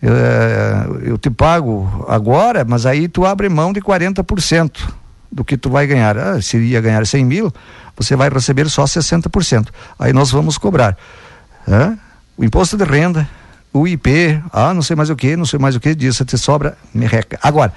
eu, 0.00 0.14
é, 0.14 0.86
eu 1.02 1.18
te 1.18 1.30
pago 1.30 2.06
agora, 2.08 2.64
mas 2.64 2.86
aí 2.86 3.08
tu 3.08 3.26
abre 3.26 3.48
mão 3.48 3.72
de 3.72 3.80
40% 3.80 4.70
do 5.30 5.44
que 5.44 5.56
tu 5.56 5.70
vai 5.70 5.86
ganhar. 5.86 6.16
Ah, 6.16 6.40
se 6.40 6.56
ia 6.58 6.80
ganhar 6.80 7.06
100 7.06 7.24
mil, 7.24 7.52
você 7.96 8.14
vai 8.16 8.28
receber 8.28 8.68
só 8.68 8.84
60%. 8.84 9.68
Aí 9.98 10.12
nós 10.12 10.30
vamos 10.30 10.56
cobrar. 10.56 10.96
O 12.36 12.44
imposto 12.44 12.76
de 12.76 12.84
renda, 12.84 13.28
o 13.72 13.86
IP, 13.86 14.40
ah, 14.52 14.72
não 14.72 14.82
sei 14.82 14.96
mais 14.96 15.10
o 15.10 15.16
que, 15.16 15.36
não 15.36 15.44
sei 15.44 15.58
mais 15.58 15.76
o 15.76 15.80
que 15.80 15.94
disso, 15.94 16.24
te 16.24 16.38
sobra 16.38 16.78
merreca. 16.94 17.38
Agora, 17.42 17.72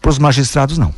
para 0.00 0.10
os 0.10 0.18
magistrados 0.18 0.78
não. 0.78 0.92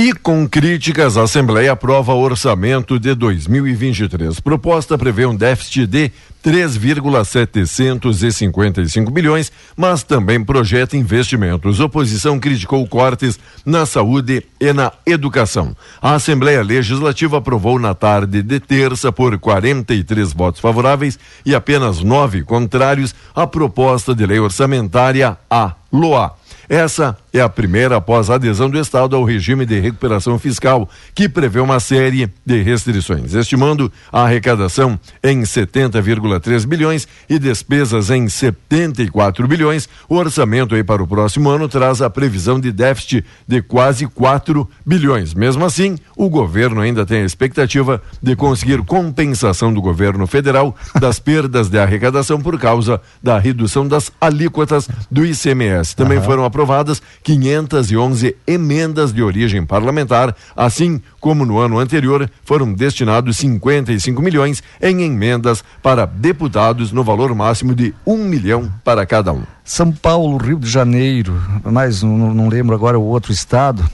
E 0.00 0.12
com 0.12 0.48
críticas, 0.48 1.16
a 1.16 1.24
Assembleia 1.24 1.72
aprova 1.72 2.14
orçamento 2.14 3.00
de 3.00 3.16
2023. 3.16 4.38
Proposta 4.38 4.96
prevê 4.96 5.26
um 5.26 5.34
déficit 5.34 5.88
de 5.88 6.12
3,755 6.40 9.10
bilhões, 9.10 9.50
mas 9.76 10.04
também 10.04 10.44
projeta 10.44 10.96
investimentos. 10.96 11.80
Oposição 11.80 12.38
criticou 12.38 12.86
cortes 12.86 13.40
na 13.66 13.84
saúde 13.84 14.44
e 14.60 14.72
na 14.72 14.92
educação. 15.04 15.76
A 16.00 16.14
Assembleia 16.14 16.62
Legislativa 16.62 17.38
aprovou 17.38 17.76
na 17.76 17.92
tarde 17.92 18.40
de 18.40 18.60
terça, 18.60 19.10
por 19.10 19.36
43 19.36 20.32
votos 20.32 20.60
favoráveis 20.60 21.18
e 21.44 21.56
apenas 21.56 22.04
nove 22.04 22.44
contrários, 22.44 23.12
a 23.34 23.48
proposta 23.48 24.14
de 24.14 24.24
lei 24.24 24.38
orçamentária, 24.38 25.36
a 25.50 25.74
LOA. 25.92 26.38
Essa 26.68 27.16
é 27.32 27.40
a 27.40 27.48
primeira 27.48 27.96
após 27.96 28.30
a 28.30 28.34
adesão 28.34 28.70
do 28.70 28.78
Estado 28.78 29.14
ao 29.14 29.24
regime 29.24 29.66
de 29.66 29.78
recuperação 29.78 30.38
fiscal, 30.38 30.88
que 31.14 31.28
prevê 31.28 31.60
uma 31.60 31.80
série 31.80 32.28
de 32.44 32.62
restrições, 32.62 33.34
estimando 33.34 33.92
a 34.12 34.22
arrecadação 34.22 34.98
em 35.22 35.42
70,3 35.42 36.66
bilhões 36.66 37.06
e 37.28 37.38
despesas 37.38 38.10
em 38.10 38.28
74 38.28 39.46
bilhões. 39.46 39.88
O 40.08 40.16
orçamento 40.16 40.74
aí 40.74 40.82
para 40.82 41.02
o 41.02 41.06
próximo 41.06 41.50
ano 41.50 41.68
traz 41.68 42.00
a 42.00 42.10
previsão 42.10 42.58
de 42.58 42.72
déficit 42.72 43.24
de 43.46 43.62
quase 43.62 44.06
4 44.06 44.68
bilhões. 44.84 45.34
Mesmo 45.34 45.64
assim, 45.64 45.98
o 46.16 46.28
governo 46.28 46.80
ainda 46.80 47.04
tem 47.04 47.22
a 47.22 47.26
expectativa 47.26 48.02
de 48.22 48.34
conseguir 48.34 48.82
compensação 48.82 49.72
do 49.72 49.80
governo 49.80 50.26
federal 50.26 50.74
das 51.00 51.18
perdas 51.20 51.68
de 51.68 51.78
arrecadação 51.78 52.40
por 52.40 52.58
causa 52.58 53.00
da 53.22 53.38
redução 53.38 53.86
das 53.86 54.10
alíquotas 54.20 54.88
do 55.10 55.24
ICMS. 55.24 55.94
Também 55.94 56.18
uhum. 56.18 56.24
foram 56.24 56.44
aprovadas 56.44 57.02
511 57.28 58.34
emendas 58.46 59.12
de 59.12 59.22
origem 59.22 59.62
parlamentar, 59.66 60.34
assim 60.56 60.98
como 61.20 61.44
no 61.44 61.58
ano 61.58 61.78
anterior 61.78 62.30
foram 62.42 62.72
destinados 62.72 63.36
55 63.36 64.22
milhões 64.22 64.62
em 64.80 65.02
emendas 65.02 65.62
para 65.82 66.06
deputados 66.06 66.90
no 66.90 67.04
valor 67.04 67.34
máximo 67.34 67.74
de 67.74 67.94
um 68.06 68.16
milhão 68.16 68.72
para 68.82 69.04
cada 69.04 69.30
um. 69.30 69.42
São 69.62 69.92
Paulo, 69.92 70.38
Rio 70.38 70.58
de 70.58 70.70
Janeiro, 70.70 71.38
mas 71.62 72.02
não, 72.02 72.32
não 72.32 72.48
lembro 72.48 72.74
agora 72.74 72.98
o 72.98 73.04
outro 73.04 73.30
estado, 73.30 73.84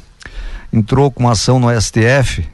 entrou 0.73 1.11
com 1.11 1.29
ação 1.29 1.59
no 1.59 1.69
STF 1.81 2.47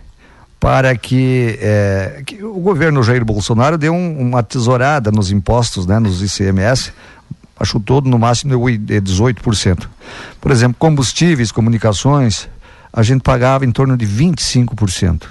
para 0.58 0.96
que, 0.96 1.58
é, 1.60 2.22
que, 2.24 2.42
o 2.42 2.58
governo 2.58 3.02
Jair 3.02 3.22
Bolsonaro 3.22 3.76
deu 3.76 3.92
um, 3.92 4.18
uma 4.18 4.42
tesourada 4.42 5.10
nos 5.10 5.30
impostos, 5.30 5.86
né, 5.86 5.98
nos 5.98 6.22
ICMS, 6.22 6.90
achou 7.60 7.78
todo 7.78 8.08
no 8.08 8.18
máximo 8.18 8.70
de 8.70 9.00
18%. 9.02 9.86
Por 10.40 10.50
exemplo, 10.50 10.76
combustíveis, 10.78 11.52
comunicações, 11.52 12.48
a 12.90 13.02
gente 13.02 13.20
pagava 13.20 13.66
em 13.66 13.70
torno 13.70 13.98
de 13.98 14.06
25%. 14.06 15.24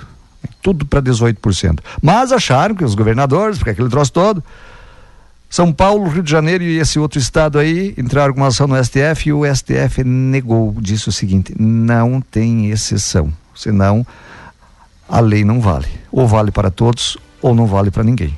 Tudo 0.61 0.85
para 0.85 1.01
18%. 1.01 1.79
Mas 2.01 2.31
acharam 2.31 2.75
que 2.75 2.83
os 2.83 2.93
governadores, 2.93 3.57
porque 3.57 3.71
aquele 3.71 3.89
troço 3.89 4.13
todo, 4.13 4.43
São 5.49 5.73
Paulo, 5.73 6.07
Rio 6.07 6.21
de 6.21 6.29
Janeiro 6.29 6.63
e 6.63 6.77
esse 6.77 6.99
outro 6.99 7.19
estado 7.19 7.57
aí 7.57 7.95
entraram 7.97 8.33
com 8.33 8.41
uma 8.41 8.47
ação 8.47 8.67
no 8.67 8.81
STF 8.81 9.29
e 9.29 9.33
o 9.33 9.43
STF 9.43 10.03
negou, 10.03 10.75
disse 10.79 11.09
o 11.09 11.11
seguinte: 11.11 11.55
não 11.59 12.21
tem 12.21 12.69
exceção, 12.69 13.33
senão 13.55 14.05
a 15.09 15.19
lei 15.19 15.43
não 15.43 15.59
vale. 15.59 15.87
Ou 16.11 16.27
vale 16.27 16.51
para 16.51 16.69
todos 16.69 17.17
ou 17.41 17.55
não 17.55 17.65
vale 17.65 17.89
para 17.89 18.03
ninguém. 18.03 18.37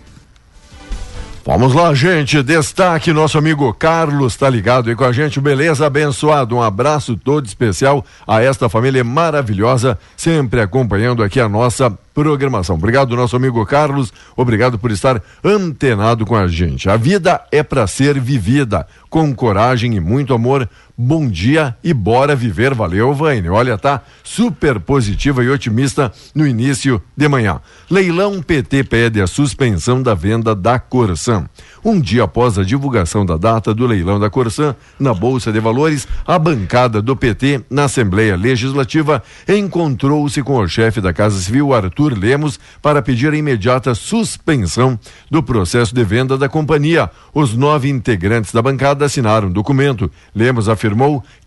Vamos 1.43 1.73
lá, 1.73 1.91
gente. 1.95 2.43
Destaque: 2.43 3.11
nosso 3.11 3.35
amigo 3.35 3.73
Carlos 3.73 4.33
está 4.33 4.47
ligado 4.47 4.89
aí 4.89 4.95
com 4.95 5.03
a 5.03 5.11
gente. 5.11 5.41
Beleza, 5.41 5.87
abençoado. 5.87 6.55
Um 6.55 6.61
abraço 6.61 7.17
todo 7.17 7.47
especial 7.47 8.05
a 8.27 8.43
esta 8.43 8.69
família 8.69 9.03
maravilhosa, 9.03 9.97
sempre 10.15 10.61
acompanhando 10.61 11.23
aqui 11.23 11.39
a 11.39 11.49
nossa 11.49 11.89
programação. 12.13 12.75
Obrigado, 12.75 13.15
nosso 13.15 13.35
amigo 13.35 13.65
Carlos. 13.65 14.13
Obrigado 14.37 14.77
por 14.77 14.91
estar 14.91 15.19
antenado 15.43 16.27
com 16.27 16.35
a 16.35 16.47
gente. 16.47 16.87
A 16.87 16.95
vida 16.95 17.41
é 17.51 17.63
para 17.63 17.87
ser 17.87 18.19
vivida 18.19 18.85
com 19.09 19.33
coragem 19.33 19.95
e 19.95 19.99
muito 19.99 20.35
amor 20.35 20.69
bom 21.01 21.27
dia 21.27 21.75
e 21.83 21.93
bora 21.93 22.35
viver. 22.35 22.75
Valeu, 22.75 23.13
Vaine. 23.13 23.49
Olha, 23.49 23.77
tá 23.77 24.01
super 24.23 24.79
positiva 24.79 25.43
e 25.43 25.49
otimista 25.49 26.11
no 26.33 26.45
início 26.45 27.01
de 27.17 27.27
manhã. 27.27 27.59
Leilão 27.89 28.41
PT 28.41 28.83
pede 28.83 29.19
a 29.19 29.25
suspensão 29.25 30.01
da 30.01 30.13
venda 30.13 30.55
da 30.55 30.77
Corsan. 30.77 31.49
Um 31.83 31.99
dia 31.99 32.23
após 32.23 32.59
a 32.59 32.63
divulgação 32.63 33.25
da 33.25 33.35
data 33.35 33.73
do 33.73 33.87
leilão 33.87 34.19
da 34.19 34.29
Corsan 34.29 34.75
na 34.99 35.13
Bolsa 35.13 35.51
de 35.51 35.59
Valores, 35.59 36.07
a 36.25 36.37
bancada 36.37 37.01
do 37.01 37.15
PT 37.15 37.61
na 37.69 37.85
Assembleia 37.85 38.35
Legislativa 38.35 39.23
encontrou-se 39.47 40.43
com 40.43 40.57
o 40.57 40.67
chefe 40.67 41.01
da 41.01 41.11
Casa 41.11 41.39
Civil, 41.39 41.73
Arthur 41.73 42.15
Lemos, 42.15 42.59
para 42.81 43.01
pedir 43.01 43.33
a 43.33 43.37
imediata 43.37 43.95
suspensão 43.95 44.99
do 45.31 45.41
processo 45.41 45.95
de 45.95 46.03
venda 46.03 46.37
da 46.37 46.47
companhia. 46.47 47.09
Os 47.33 47.55
nove 47.55 47.89
integrantes 47.89 48.53
da 48.53 48.61
bancada 48.61 49.05
assinaram 49.05 49.47
um 49.47 49.51
documento. 49.51 50.11
Lemos 50.35 50.69
afirmou 50.69 50.90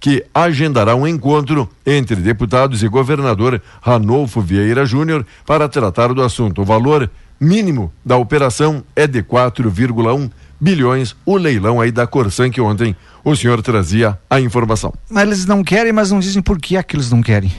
que 0.01 0.25
agendará 0.35 0.95
um 0.95 1.07
encontro 1.07 1.69
entre 1.85 2.17
deputados 2.17 2.83
e 2.83 2.89
governador 2.89 3.61
Ranolfo 3.81 4.41
Vieira 4.41 4.85
Júnior 4.85 5.27
para 5.47 5.69
tratar 5.69 6.13
do 6.13 6.23
assunto. 6.23 6.63
O 6.63 6.65
valor 6.65 7.11
mínimo 7.41 7.93
da 8.05 8.17
operação 8.17 8.85
é 8.95 9.07
de 9.07 9.23
4,1 9.23 10.31
bilhões, 10.61 11.15
o 11.27 11.37
leilão 11.37 11.81
aí 11.81 11.93
da 11.93 12.07
Corsan 12.07 12.51
que 12.51 12.61
ontem 12.61 12.97
o 13.25 13.35
senhor 13.37 13.61
trazia 13.63 14.19
a 14.31 14.41
informação. 14.41 14.93
Mas 15.11 15.25
eles 15.25 15.47
não 15.47 15.63
querem, 15.63 15.93
mas 15.93 16.11
não 16.11 16.21
dizem 16.21 16.43
por 16.43 16.59
que 16.59 16.77
é 16.77 16.83
que 16.83 16.97
eles 16.97 17.11
não 17.11 17.23
querem. 17.23 17.53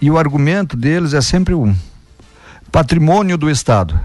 E 0.00 0.10
o 0.10 0.18
argumento 0.18 0.76
deles 0.76 1.14
é 1.14 1.20
sempre 1.20 1.54
um: 1.54 1.74
patrimônio 2.70 3.36
do 3.36 3.50
Estado. 3.50 3.98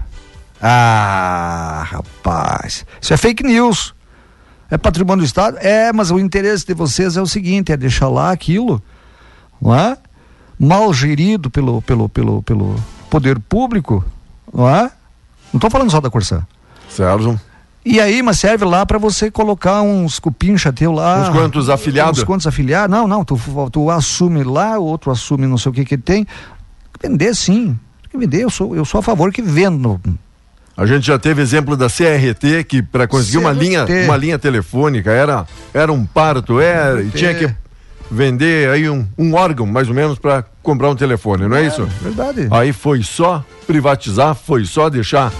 Ah, 0.60 1.86
rapaz, 1.86 2.86
isso 3.00 3.12
é 3.12 3.16
fake 3.16 3.42
news. 3.42 3.93
É 4.74 4.76
patrimônio 4.76 5.22
do 5.22 5.24
Estado? 5.24 5.56
É, 5.58 5.92
mas 5.92 6.10
o 6.10 6.18
interesse 6.18 6.66
de 6.66 6.74
vocês 6.74 7.16
é 7.16 7.22
o 7.22 7.26
seguinte: 7.28 7.70
é 7.70 7.76
deixar 7.76 8.08
lá 8.08 8.32
aquilo, 8.32 8.82
não 9.62 9.72
é? 9.72 9.96
Mal 10.58 10.92
gerido 10.92 11.48
pelo, 11.48 11.80
pelo, 11.80 12.08
pelo, 12.08 12.42
pelo 12.42 12.74
poder 13.08 13.38
público, 13.38 14.04
não 14.52 14.68
é? 14.68 14.90
Não 15.52 15.58
estou 15.58 15.70
falando 15.70 15.92
só 15.92 16.00
da 16.00 16.10
Corsã. 16.10 16.44
Certo. 16.88 17.38
E 17.84 18.00
aí, 18.00 18.20
mas 18.20 18.40
serve 18.40 18.64
lá 18.64 18.84
para 18.84 18.98
você 18.98 19.30
colocar 19.30 19.80
uns 19.80 20.18
cupincha 20.18 20.72
teu 20.72 20.90
lá. 20.90 21.28
Uns 21.28 21.28
quantos 21.28 21.70
afiliados? 21.70 22.18
Uns 22.18 22.24
quantos 22.24 22.46
afiliados? 22.48 22.90
Não, 22.90 23.06
não, 23.06 23.24
tu, 23.24 23.38
tu 23.70 23.88
assume 23.90 24.42
lá, 24.42 24.76
o 24.76 24.84
outro 24.84 25.12
assume 25.12 25.46
não 25.46 25.56
sei 25.56 25.70
o 25.70 25.72
que 25.72 25.84
que 25.84 25.96
tem. 25.96 26.26
Vender 27.00 27.32
sim. 27.36 27.78
Vender, 28.12 28.42
eu 28.42 28.50
sou, 28.50 28.74
eu 28.74 28.84
sou 28.84 28.98
a 28.98 29.02
favor 29.02 29.32
que 29.32 29.40
vendo. 29.40 30.00
A 30.76 30.86
gente 30.86 31.06
já 31.06 31.18
teve 31.18 31.40
exemplo 31.40 31.76
da 31.76 31.86
CRT 31.86 32.64
que 32.64 32.82
para 32.82 33.06
conseguir 33.06 33.38
CRT. 33.38 33.44
uma 33.44 33.52
linha, 33.52 33.86
uma 34.04 34.16
linha 34.16 34.38
telefônica 34.38 35.10
era 35.10 35.46
era 35.72 35.92
um 35.92 36.04
parto, 36.04 36.60
era, 36.60 37.00
é, 37.00 37.04
e 37.04 37.10
tinha 37.10 37.34
que 37.34 37.54
vender 38.10 38.70
aí 38.70 38.88
um, 38.90 39.06
um 39.16 39.34
órgão 39.34 39.66
mais 39.66 39.88
ou 39.88 39.94
menos 39.94 40.18
para 40.18 40.44
comprar 40.62 40.90
um 40.90 40.96
telefone, 40.96 41.46
não 41.46 41.56
é, 41.56 41.64
é 41.64 41.66
isso? 41.66 41.84
Verdade. 42.02 42.48
Aí 42.50 42.72
foi 42.72 43.02
só 43.02 43.44
privatizar, 43.66 44.34
foi 44.34 44.64
só 44.64 44.90
deixar 44.90 45.32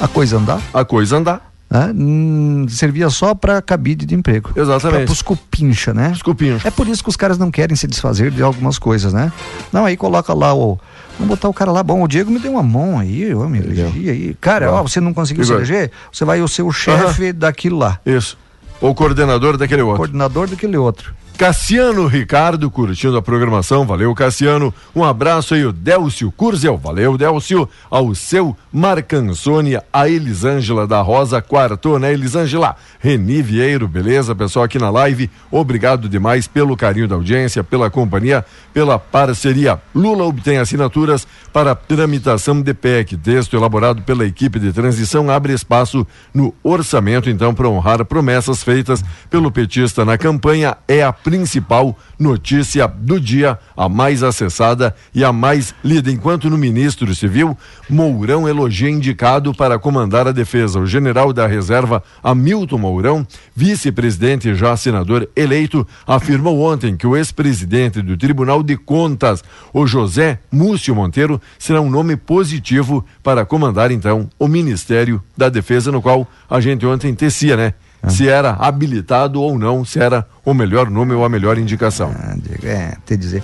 a 0.00 0.08
coisa 0.08 0.36
andar. 0.36 0.60
A 0.72 0.84
coisa 0.84 1.16
andar. 1.16 1.52
Né? 1.72 1.90
Hum, 1.96 2.66
servia 2.68 3.08
só 3.08 3.34
para 3.34 3.62
cabide 3.62 4.04
de 4.04 4.14
emprego. 4.14 4.50
Exatamente. 4.54 5.06
Para 5.06 5.12
os 5.12 5.22
cupincha, 5.22 5.94
né? 5.94 6.10
Os 6.10 6.20
cupincha. 6.20 6.68
É 6.68 6.70
por 6.70 6.86
isso 6.86 7.02
que 7.02 7.08
os 7.08 7.16
caras 7.16 7.38
não 7.38 7.50
querem 7.50 7.74
se 7.74 7.86
desfazer 7.86 8.30
de 8.30 8.42
algumas 8.42 8.78
coisas, 8.78 9.14
né? 9.14 9.32
Não, 9.72 9.86
aí 9.86 9.96
coloca 9.96 10.34
lá 10.34 10.54
o. 10.54 10.78
Vamos 11.18 11.28
botar 11.28 11.48
o 11.48 11.54
cara 11.54 11.70
lá. 11.70 11.82
Bom, 11.82 12.02
o 12.02 12.08
Diego 12.08 12.30
me 12.30 12.38
deu 12.38 12.52
uma 12.52 12.62
mão 12.62 12.98
aí, 12.98 13.22
eu 13.22 13.48
me 13.48 13.58
elegi 13.58 14.10
aí. 14.10 14.36
Cara, 14.40 14.72
ó, 14.72 14.82
você 14.82 15.00
não 15.00 15.12
conseguiu 15.14 15.44
se 15.44 15.52
eleger, 15.52 15.90
você 16.10 16.24
vai 16.24 16.46
ser 16.48 16.62
o 16.62 16.72
chefe 16.72 17.26
uhum. 17.26 17.34
daquilo 17.34 17.78
lá. 17.78 18.00
Isso. 18.04 18.38
Ou 18.80 18.94
coordenador 18.94 19.56
daquele 19.56 19.82
outro. 19.82 19.96
Coordenador 19.98 20.48
daquele 20.48 20.76
outro. 20.76 21.14
Cassiano 21.36 22.06
Ricardo 22.06 22.70
curtindo 22.70 23.16
a 23.16 23.22
programação, 23.22 23.84
valeu 23.84 24.14
Cassiano. 24.14 24.72
Um 24.94 25.02
abraço 25.02 25.54
aí 25.54 25.64
o 25.64 25.72
Délcio 25.72 26.30
Curzel, 26.30 26.78
valeu 26.78 27.18
Délcio. 27.18 27.68
Ao 27.90 28.14
seu 28.14 28.56
Marcansone, 28.72 29.78
a 29.92 30.08
Elisângela 30.08 30.86
da 30.86 31.00
Rosa 31.00 31.42
quartou, 31.42 31.98
né 31.98 32.12
Elisângela? 32.12 32.76
Reni 33.00 33.42
Vieiro, 33.42 33.88
beleza 33.88 34.34
pessoal 34.34 34.64
aqui 34.64 34.78
na 34.78 34.88
live, 34.88 35.28
obrigado 35.50 36.08
demais 36.08 36.46
pelo 36.46 36.76
carinho 36.76 37.08
da 37.08 37.16
audiência, 37.16 37.64
pela 37.64 37.90
companhia, 37.90 38.44
pela 38.72 38.98
parceria. 38.98 39.80
Lula 39.94 40.24
obtém 40.24 40.58
assinaturas 40.58 41.26
para 41.52 41.74
tramitação 41.74 42.62
de 42.62 42.72
PEC, 42.72 43.16
texto 43.16 43.56
elaborado 43.56 44.02
pela 44.02 44.24
equipe 44.24 44.60
de 44.60 44.72
transição 44.72 45.28
abre 45.28 45.52
espaço 45.52 46.06
no 46.32 46.54
orçamento 46.62 47.28
então 47.28 47.52
para 47.52 47.68
honrar 47.68 48.04
promessas 48.04 48.62
feitas 48.62 49.04
pelo 49.28 49.50
petista 49.50 50.04
na 50.04 50.16
campanha, 50.16 50.76
é 50.86 51.02
a 51.02 51.12
principal 51.22 51.96
notícia 52.18 52.86
do 52.86 53.20
dia, 53.20 53.58
a 53.76 53.88
mais 53.88 54.22
acessada 54.22 54.94
e 55.14 55.24
a 55.24 55.32
mais 55.32 55.74
lida. 55.84 56.10
Enquanto 56.10 56.48
no 56.50 56.58
Ministro 56.58 57.14
Civil, 57.14 57.56
Mourão 57.88 58.48
elogia 58.48 58.90
indicado 58.90 59.54
para 59.54 59.78
comandar 59.78 60.26
a 60.26 60.32
defesa. 60.32 60.80
O 60.80 60.86
general 60.86 61.32
da 61.32 61.46
reserva, 61.46 62.02
Hamilton 62.22 62.78
Mourão, 62.78 63.26
vice-presidente 63.54 64.48
e 64.48 64.54
já 64.54 64.76
senador 64.76 65.28
eleito, 65.34 65.86
afirmou 66.06 66.60
ontem 66.60 66.96
que 66.96 67.06
o 67.06 67.16
ex-presidente 67.16 68.02
do 68.02 68.16
Tribunal 68.16 68.62
de 68.62 68.76
Contas, 68.76 69.42
o 69.72 69.86
José 69.86 70.38
Múcio 70.50 70.94
Monteiro, 70.94 71.40
será 71.58 71.80
um 71.80 71.90
nome 71.90 72.16
positivo 72.16 73.04
para 73.22 73.44
comandar 73.44 73.90
então 73.90 74.28
o 74.38 74.48
Ministério 74.48 75.22
da 75.36 75.48
Defesa, 75.48 75.92
no 75.92 76.02
qual 76.02 76.26
a 76.48 76.60
gente 76.60 76.86
ontem 76.86 77.14
tecia, 77.14 77.56
né? 77.56 77.74
Se 78.08 78.28
era 78.28 78.56
habilitado 78.58 79.40
ou 79.40 79.58
não, 79.58 79.84
se 79.84 80.00
era 80.00 80.26
o 80.44 80.52
melhor 80.52 80.90
nome 80.90 81.14
ou 81.14 81.24
a 81.24 81.28
melhor 81.28 81.56
indicação. 81.56 82.12
Ah, 82.14 82.36
é, 82.64 82.96
te 83.06 83.16
dizer. 83.16 83.42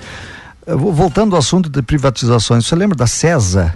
Voltando 0.66 1.34
ao 1.34 1.38
assunto 1.38 1.70
de 1.70 1.80
privatizações, 1.80 2.66
você 2.66 2.74
lembra 2.74 2.96
da 2.96 3.06
CESA? 3.06 3.74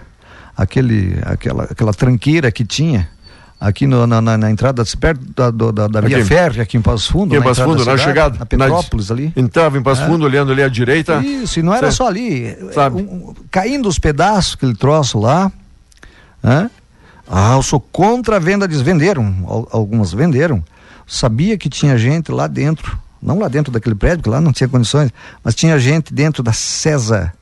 Aquele, 0.56 1.18
aquela, 1.24 1.64
aquela 1.64 1.94
tranqueira 1.94 2.50
que 2.50 2.64
tinha? 2.64 3.08
aqui 3.62 3.86
no, 3.86 4.06
na, 4.06 4.20
na, 4.20 4.36
na, 4.36 4.50
entrada, 4.50 4.82
perto 4.98 5.20
da, 5.36 5.50
da, 5.50 5.86
da 5.86 6.00
via 6.00 6.24
férrea, 6.24 6.64
aqui 6.64 6.76
em 6.76 6.82
Passo 6.82 7.12
Fundo. 7.12 7.32
Aqui 7.32 7.36
em 7.36 7.46
Passo 7.46 7.62
Fundo, 7.62 7.84
na 7.84 7.96
chegada. 7.96 8.38
Na 8.38 8.44
Petrópolis 8.46 9.08
na, 9.08 9.14
ali. 9.14 9.32
Entrava 9.36 9.78
em 9.78 9.82
Passo 9.82 10.02
é. 10.02 10.06
Fundo, 10.06 10.24
olhando 10.24 10.50
ali 10.50 10.62
à 10.62 10.68
direita. 10.68 11.22
Isso, 11.24 11.60
e 11.60 11.62
não 11.62 11.72
era 11.72 11.90
só 11.92 12.08
ali. 12.08 12.56
Sabe? 12.72 13.02
Um, 13.02 13.32
caindo 13.50 13.88
os 13.88 13.98
pedaços, 13.98 14.54
aquele 14.54 14.74
troço 14.74 15.20
lá. 15.20 15.50
Né? 16.42 16.68
Ah, 17.28 17.54
eu 17.54 17.62
sou 17.62 17.80
contra 17.80 18.36
a 18.36 18.38
venda, 18.38 18.64
eles 18.64 18.80
venderam, 18.80 19.66
algumas 19.70 20.12
venderam. 20.12 20.62
Sabia 21.06 21.56
que 21.56 21.68
tinha 21.68 21.96
gente 21.96 22.30
lá 22.30 22.46
dentro, 22.46 22.98
não 23.22 23.38
lá 23.38 23.48
dentro 23.48 23.72
daquele 23.72 23.94
prédio, 23.94 24.22
que 24.22 24.28
lá 24.28 24.40
não 24.40 24.52
tinha 24.52 24.68
condições, 24.68 25.10
mas 25.42 25.54
tinha 25.54 25.78
gente 25.78 26.12
dentro 26.12 26.42
da 26.42 26.52
CESA 26.52 27.32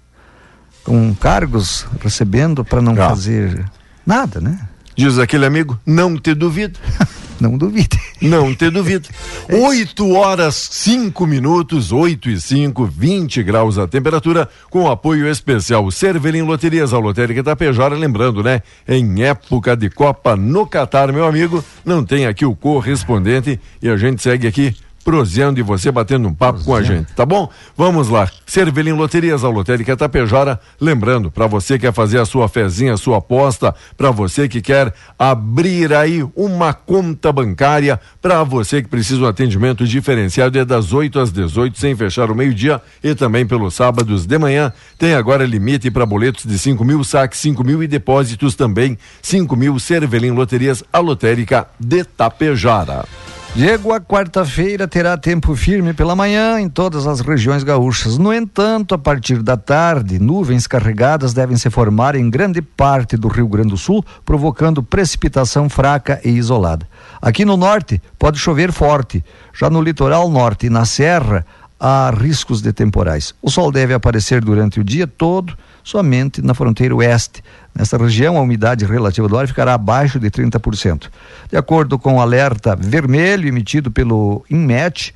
com 0.85 1.15
cargos 1.15 1.87
recebendo 2.01 2.65
para 2.65 2.81
não 2.81 2.93
ah. 2.95 3.09
fazer 3.09 3.65
nada, 4.07 4.41
né? 4.41 4.59
Diz 4.97 5.19
aquele 5.19 5.47
amigo, 5.47 5.79
não 5.87 6.17
te 6.17 6.35
duvido. 6.35 6.79
não 7.41 7.57
duvide. 7.57 7.99
Não 8.21 8.55
te 8.55 8.71
duvido. 8.71 9.09
É 9.49 9.57
8 9.57 10.13
horas 10.13 10.55
5 10.55 11.27
minutos, 11.27 11.91
8 11.91 12.31
e 12.31 12.41
5, 12.41 12.85
20 12.87 13.43
graus 13.43 13.79
a 13.79 13.89
temperatura, 13.89 14.49
com 14.69 14.89
apoio 14.89 15.29
especial 15.29 15.91
Cervelim 15.91 16.43
Loterias, 16.43 16.93
a 16.93 16.99
lotérica 16.99 17.43
Tapejara, 17.43 17.97
lembrando, 17.97 18.43
né? 18.43 18.63
Em 18.87 19.25
época 19.25 19.77
de 19.77 19.91
Copa 19.91 20.37
no 20.37 20.67
Catar, 20.67 21.13
meu 21.13 21.27
amigo, 21.27 21.65
não 21.85 22.05
tem 22.05 22.27
aqui 22.27 22.45
o 22.45 22.55
correspondente 22.55 23.59
e 23.83 23.89
a 23.89 23.97
gente 23.97 24.23
segue 24.23 24.47
aqui 24.47 24.77
proseando 25.05 25.59
e 25.59 25.63
você 25.63 25.91
batendo 25.91 26.29
um 26.29 26.35
papo 26.35 26.63
com 26.65 26.75
a 26.75 26.83
gente, 26.83 27.13
tá 27.15 27.25
bom? 27.27 27.49
Vamos 27.77 28.09
lá. 28.09 28.31
Cervelim 28.47 28.93
Loterias, 28.93 29.45
a 29.45 29.49
lotérica 29.49 29.97
Tapejara. 29.97 30.61
Lembrando, 30.81 31.31
para 31.31 31.47
você 31.47 31.79
que 31.79 31.87
quer 31.87 31.93
fazer 31.93 32.19
a 32.19 32.25
sua 32.25 32.49
fezinha, 32.49 32.95
a 32.95 32.97
sua 32.97 33.19
aposta, 33.19 33.75
para 33.97 34.11
você 34.11 34.49
que 34.49 34.61
quer 34.61 34.93
abrir 35.19 35.93
aí 35.93 36.25
uma 36.37 36.73
conta 36.73 37.33
bancária, 37.33 37.99
para 38.21 38.43
você 38.45 38.83
que 38.83 38.89
precisa 38.89 39.23
um 39.23 39.27
atendimento 39.27 39.87
diferenciado, 39.87 40.59
é 40.59 40.65
das 40.65 40.93
8 40.93 41.19
às 41.19 41.33
18, 41.33 41.79
sem 41.79 41.97
fechar 41.97 42.31
o 42.31 42.35
meio-dia 42.35 42.81
e 43.03 43.15
também 43.15 43.47
pelos 43.47 43.75
sábados 43.75 44.27
de 44.27 44.39
manhã. 44.39 44.73
Tem 44.99 45.15
agora 45.15 45.45
limite 45.45 45.91
para 45.91 46.05
boletos 46.05 46.45
de 46.45 46.59
5 46.59 46.85
mil, 46.85 47.03
saques 47.03 47.41
5 47.41 47.65
mil 47.65 47.83
e 47.83 47.87
depósitos 47.87 48.55
também 48.55 48.99
5 49.23 49.57
mil. 49.57 49.79
Cervelim 49.79 50.31
Loterias, 50.31 50.85
a 50.93 50.99
lotérica 50.99 51.67
de 51.79 52.05
Tapejara. 52.05 53.05
Diego, 53.53 53.93
a 53.93 54.01
quarta-feira 54.01 54.87
terá 54.87 55.17
tempo 55.17 55.57
firme 55.57 55.93
pela 55.93 56.15
manhã 56.15 56.61
em 56.61 56.69
todas 56.69 57.05
as 57.05 57.21
regiões 57.21 57.65
gaúchas. 57.65 58.17
No 58.17 58.33
entanto, 58.33 58.95
a 58.95 58.99
partir 58.99 59.43
da 59.43 59.57
tarde, 59.57 60.21
nuvens 60.21 60.69
carregadas 60.69 61.35
devem 61.35 61.57
se 61.57 61.69
formar 61.69 62.15
em 62.15 62.31
grande 62.31 62.63
parte 62.63 63.17
do 63.17 63.27
Rio 63.27 63.49
Grande 63.49 63.71
do 63.71 63.77
Sul, 63.77 64.05
provocando 64.25 64.85
precipitação 64.85 65.69
fraca 65.69 66.21
e 66.25 66.31
isolada. 66.31 66.87
Aqui 67.21 67.45
no 67.45 67.57
norte, 67.57 68.01
pode 68.17 68.39
chover 68.39 68.71
forte. 68.71 69.23
Já 69.53 69.69
no 69.69 69.83
litoral 69.83 70.31
norte 70.31 70.67
e 70.67 70.71
na 70.71 70.85
serra, 70.85 71.45
há 71.79 72.13
riscos 72.17 72.63
de 72.63 72.73
temporais. 72.73 73.35
O 73.43 73.51
sol 73.51 73.73
deve 73.73 73.93
aparecer 73.93 74.45
durante 74.45 74.79
o 74.79 74.85
dia 74.85 75.09
todo 75.09 75.59
somente 75.83 76.43
na 76.43 76.55
fronteira 76.55 76.95
oeste. 76.95 77.43
Nesta 77.75 77.97
região, 77.97 78.37
a 78.37 78.41
umidade 78.41 78.85
relativa 78.85 79.29
do 79.29 79.39
ar 79.39 79.47
ficará 79.47 79.75
abaixo 79.75 80.19
de 80.19 80.31
30%. 80.31 81.09
De 81.51 81.57
acordo 81.57 81.99
com 81.99 82.17
o 82.17 82.21
alerta 82.21 82.77
vermelho 82.77 83.49
emitido 83.49 83.91
pelo 83.91 84.45
INMET, 84.51 85.15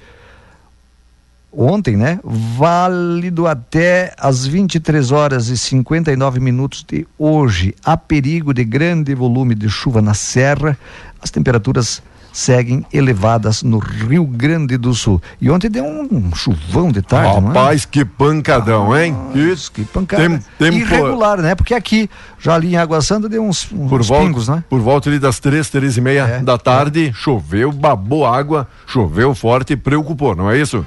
ontem, 1.57 1.97
né? 1.97 2.19
Válido 2.23 3.47
até 3.47 4.13
as 4.19 4.47
23 4.47 5.13
horas 5.13 5.49
e 5.49 5.57
59 5.57 6.41
minutos 6.41 6.85
de 6.87 7.07
hoje. 7.19 7.75
Há 7.85 7.97
perigo 7.97 8.53
de 8.53 8.65
grande 8.65 9.15
volume 9.15 9.55
de 9.55 9.69
chuva 9.69 10.03
na 10.03 10.15
serra. 10.15 10.77
As 11.21 11.31
temperaturas 11.31 12.03
seguem 12.35 12.85
elevadas 12.93 13.63
no 13.63 13.79
Rio 13.79 14.27
Grande 14.27 14.77
do 14.77 14.93
Sul. 14.93 15.23
E 15.41 15.49
ontem 15.49 15.71
deu 15.71 15.85
um 15.85 16.35
chuvão 16.35 16.91
de 16.91 17.01
tarde, 17.01 17.39
é? 17.39 17.41
Rapaz, 17.41 17.85
é? 17.85 17.87
que 17.89 18.05
pancadão, 18.05 18.93
ah, 18.93 19.07
hein? 19.07 19.17
Isso. 19.35 19.71
Que 19.71 19.85
pancada. 19.85 20.43
Tem, 20.59 20.75
Irregular, 20.75 21.41
né? 21.41 21.55
Porque 21.55 21.73
aqui, 21.73 22.11
já 22.41 22.55
ali 22.55 22.75
em 22.75 22.77
Água 22.77 23.01
Santa, 23.01 23.29
deu 23.29 23.45
uns, 23.45 23.71
uns 23.73 23.89
por 23.89 24.03
volta, 24.03 24.27
pingos, 24.27 24.49
né? 24.49 24.65
Por 24.69 24.81
volta 24.81 25.09
ali 25.09 25.21
das 25.21 25.39
três, 25.39 25.71
três 25.71 25.97
e 25.97 26.01
meia 26.01 26.23
é, 26.25 26.39
da 26.41 26.59
tarde, 26.59 27.09
é. 27.09 27.13
choveu, 27.13 27.71
babou 27.71 28.27
água, 28.27 28.67
choveu 28.85 29.33
forte 29.33 29.75
e 29.75 29.77
preocupou, 29.77 30.35
não 30.35 30.51
é 30.51 30.59
isso? 30.59 30.85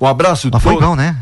Um 0.00 0.06
abraço. 0.06 0.48
Mas 0.50 0.62
foi 0.62 0.80
bom, 0.80 0.96
né? 0.96 1.14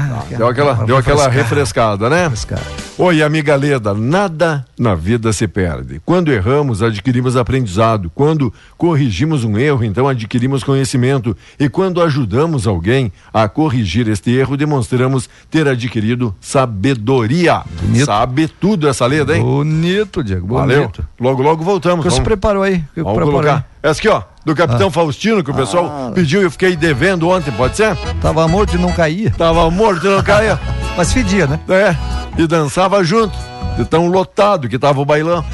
Ah, 0.00 0.22
deu 0.30 0.46
aquela, 0.46 0.74
deu 0.74 0.96
aquela 0.96 1.28
refrescada, 1.28 2.08
né? 2.08 2.22
Refrescada. 2.22 2.62
Oi, 2.96 3.20
amiga 3.20 3.56
Leda, 3.56 3.92
nada 3.94 4.64
na 4.78 4.94
vida 4.94 5.32
se 5.32 5.48
perde. 5.48 6.00
Quando 6.04 6.32
erramos, 6.32 6.82
adquirimos 6.84 7.36
aprendizado. 7.36 8.08
Quando 8.14 8.52
corrigimos 8.76 9.42
um 9.42 9.58
erro, 9.58 9.82
então 9.82 10.06
adquirimos 10.06 10.62
conhecimento. 10.62 11.36
E 11.58 11.68
quando 11.68 12.00
ajudamos 12.00 12.66
alguém 12.66 13.12
a 13.34 13.48
corrigir 13.48 14.08
este 14.08 14.30
erro, 14.30 14.56
demonstramos 14.56 15.28
ter 15.50 15.66
adquirido 15.66 16.32
sabedoria. 16.40 17.62
Bonito. 17.80 18.06
Sabe 18.06 18.46
tudo 18.46 18.88
essa 18.88 19.04
Leda, 19.06 19.36
hein? 19.36 19.42
Bonito, 19.42 20.22
Diego. 20.22 20.46
Bonito. 20.46 20.66
Valeu. 20.66 20.92
Logo, 21.20 21.42
logo 21.42 21.64
voltamos. 21.64 22.04
Você 22.04 22.22
preparou 22.22 22.62
aí? 22.62 22.84
Vamos 22.96 23.24
colocar. 23.24 23.68
Essa 23.82 24.00
aqui, 24.00 24.08
ó 24.08 24.22
do 24.48 24.54
Capitão 24.54 24.88
ah. 24.88 24.90
Faustino, 24.90 25.44
que 25.44 25.50
o 25.50 25.54
pessoal 25.54 25.86
ah. 25.86 26.12
pediu 26.14 26.40
e 26.40 26.44
eu 26.44 26.50
fiquei 26.50 26.74
devendo 26.74 27.28
ontem, 27.28 27.52
pode 27.52 27.76
ser? 27.76 27.94
Tava 28.20 28.48
morto 28.48 28.74
e 28.74 28.78
não 28.78 28.90
caía. 28.90 29.30
Tava 29.30 29.70
morto 29.70 30.06
e 30.06 30.08
não 30.08 30.22
caía. 30.22 30.58
Mas 30.96 31.12
fedia, 31.12 31.46
né? 31.46 31.60
É, 31.68 31.94
e 32.40 32.46
dançava 32.46 33.04
junto, 33.04 33.36
de 33.76 33.84
tão 33.84 34.08
lotado 34.08 34.66
que 34.66 34.78
tava 34.78 35.00
o 35.00 35.04
bailão. 35.04 35.44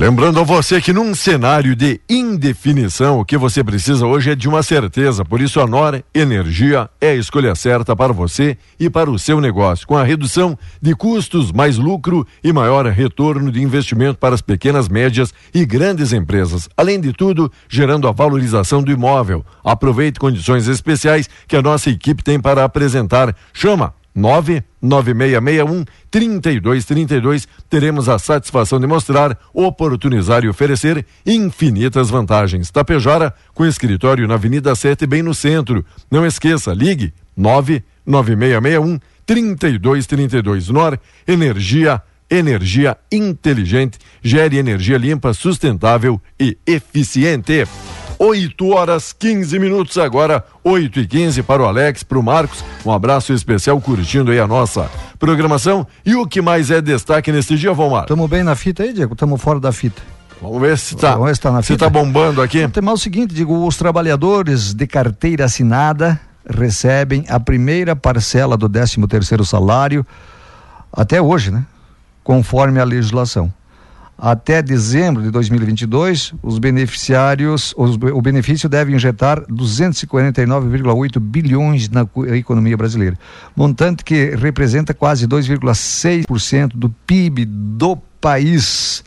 Lembrando 0.00 0.40
a 0.40 0.42
você 0.42 0.80
que 0.80 0.94
num 0.94 1.14
cenário 1.14 1.76
de 1.76 2.00
indefinição, 2.08 3.20
o 3.20 3.24
que 3.24 3.36
você 3.36 3.62
precisa 3.62 4.06
hoje 4.06 4.30
é 4.30 4.34
de 4.34 4.48
uma 4.48 4.62
certeza. 4.62 5.26
Por 5.26 5.42
isso, 5.42 5.60
a 5.60 5.66
Nora 5.66 6.02
Energia 6.14 6.88
é 6.98 7.10
a 7.10 7.14
escolha 7.14 7.54
certa 7.54 7.94
para 7.94 8.10
você 8.10 8.56
e 8.78 8.88
para 8.88 9.10
o 9.10 9.18
seu 9.18 9.42
negócio. 9.42 9.86
Com 9.86 9.98
a 9.98 10.02
redução 10.02 10.58
de 10.80 10.94
custos, 10.94 11.52
mais 11.52 11.76
lucro 11.76 12.26
e 12.42 12.50
maior 12.50 12.86
retorno 12.86 13.52
de 13.52 13.62
investimento 13.62 14.18
para 14.18 14.34
as 14.34 14.40
pequenas, 14.40 14.88
médias 14.88 15.34
e 15.52 15.66
grandes 15.66 16.14
empresas. 16.14 16.66
Além 16.74 16.98
de 16.98 17.12
tudo, 17.12 17.52
gerando 17.68 18.08
a 18.08 18.12
valorização 18.12 18.82
do 18.82 18.90
imóvel. 18.90 19.44
Aproveite 19.62 20.18
condições 20.18 20.66
especiais 20.66 21.28
que 21.46 21.56
a 21.56 21.60
nossa 21.60 21.90
equipe 21.90 22.24
tem 22.24 22.40
para 22.40 22.64
apresentar. 22.64 23.36
Chama 23.52 23.92
99661 24.20 25.84
3232. 26.10 27.48
Teremos 27.68 28.08
a 28.08 28.18
satisfação 28.18 28.78
de 28.78 28.86
mostrar, 28.86 29.38
oportunizar 29.52 30.44
e 30.44 30.48
oferecer 30.48 31.04
infinitas 31.26 32.10
vantagens. 32.10 32.70
Tapejara, 32.70 33.34
com 33.54 33.66
escritório 33.66 34.28
na 34.28 34.34
Avenida 34.34 34.74
7, 34.74 35.06
bem 35.06 35.22
no 35.22 35.34
centro. 35.34 35.84
Não 36.10 36.24
esqueça, 36.24 36.72
ligue 36.72 37.12
99661 37.36 39.00
3232. 39.26 40.68
Nor 40.68 41.00
Energia 41.26 42.02
energia 42.30 42.96
inteligente, 43.10 43.98
gere 44.22 44.56
energia 44.56 44.96
limpa, 44.96 45.34
sustentável 45.34 46.20
e 46.38 46.56
eficiente. 46.64 47.66
8 48.22 48.68
horas 48.68 49.14
15 49.14 49.58
minutos 49.58 49.96
agora, 49.96 50.44
8 50.62 51.00
e 51.00 51.06
15 51.06 51.42
para 51.42 51.62
o 51.62 51.64
Alex, 51.64 52.02
para 52.02 52.18
o 52.18 52.22
Marcos. 52.22 52.62
Um 52.84 52.92
abraço 52.92 53.32
especial 53.32 53.80
curtindo 53.80 54.30
aí 54.30 54.38
a 54.38 54.46
nossa 54.46 54.90
programação. 55.18 55.86
E 56.04 56.14
o 56.14 56.26
que 56.26 56.42
mais 56.42 56.70
é 56.70 56.82
destaque 56.82 57.32
nesse 57.32 57.56
dia, 57.56 57.72
Valmar? 57.72 58.02
Estamos 58.02 58.28
bem 58.28 58.42
na 58.42 58.54
fita 58.54 58.82
aí, 58.82 58.92
Diego? 58.92 59.14
Estamos 59.14 59.40
fora 59.40 59.58
da 59.58 59.72
fita. 59.72 60.02
Vamos 60.38 60.60
ver 60.60 60.76
se 60.76 60.96
está 60.96 61.12
se 61.34 61.40
tá, 61.40 61.62
se 61.62 61.76
tá 61.78 61.88
bombando 61.88 62.42
aqui. 62.42 62.68
Tem 62.68 62.82
mais 62.82 63.00
o 63.00 63.02
seguinte, 63.02 63.34
digo, 63.34 63.66
os 63.66 63.78
trabalhadores 63.78 64.74
de 64.74 64.86
carteira 64.86 65.46
assinada 65.46 66.20
recebem 66.46 67.24
a 67.26 67.40
primeira 67.40 67.96
parcela 67.96 68.54
do 68.54 68.68
13 68.68 69.06
terceiro 69.08 69.46
salário 69.46 70.04
até 70.92 71.22
hoje, 71.22 71.50
né? 71.50 71.64
Conforme 72.22 72.80
a 72.80 72.84
legislação. 72.84 73.50
Até 74.22 74.60
dezembro 74.60 75.22
de 75.22 75.30
2022, 75.30 76.34
os 76.42 76.58
beneficiários, 76.58 77.72
os, 77.74 77.94
o 77.96 78.20
benefício 78.20 78.68
deve 78.68 78.94
injetar 78.94 79.40
249,8 79.46 81.18
bilhões 81.18 81.88
na 81.88 82.06
economia 82.36 82.76
brasileira, 82.76 83.18
montante 83.56 84.04
que 84.04 84.36
representa 84.36 84.92
quase 84.92 85.26
2,6% 85.26 86.72
do 86.74 86.90
PIB 86.90 87.46
do 87.46 87.96
país. 88.20 89.02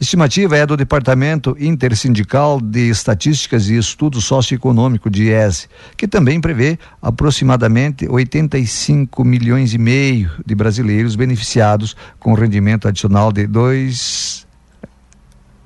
A 0.00 0.02
estimativa 0.02 0.56
é 0.56 0.66
do 0.66 0.76
Departamento 0.76 1.56
Intersindical 1.60 2.60
de 2.60 2.90
Estatísticas 2.90 3.68
e 3.68 3.76
Estudo 3.76 4.20
Socioeconômico, 4.20 5.08
de 5.08 5.28
IES, 5.28 5.68
que 5.96 6.08
também 6.08 6.40
prevê 6.40 6.76
aproximadamente 7.00 8.08
85 8.08 9.24
milhões 9.24 9.72
e 9.72 9.78
meio 9.78 10.28
de 10.44 10.56
brasileiros 10.56 11.14
beneficiados 11.14 11.96
com 12.18 12.34
rendimento 12.34 12.88
adicional 12.88 13.30
de 13.30 13.46
dois 13.46 14.45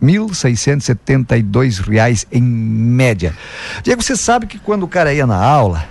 R$ 0.00 1.82
reais 1.88 2.26
em 2.32 2.42
média. 2.42 3.34
Diego, 3.82 4.02
você 4.02 4.16
sabe 4.16 4.46
que 4.46 4.58
quando 4.58 4.82
o 4.84 4.88
cara 4.88 5.12
ia 5.12 5.26
na 5.26 5.36
aula, 5.36 5.84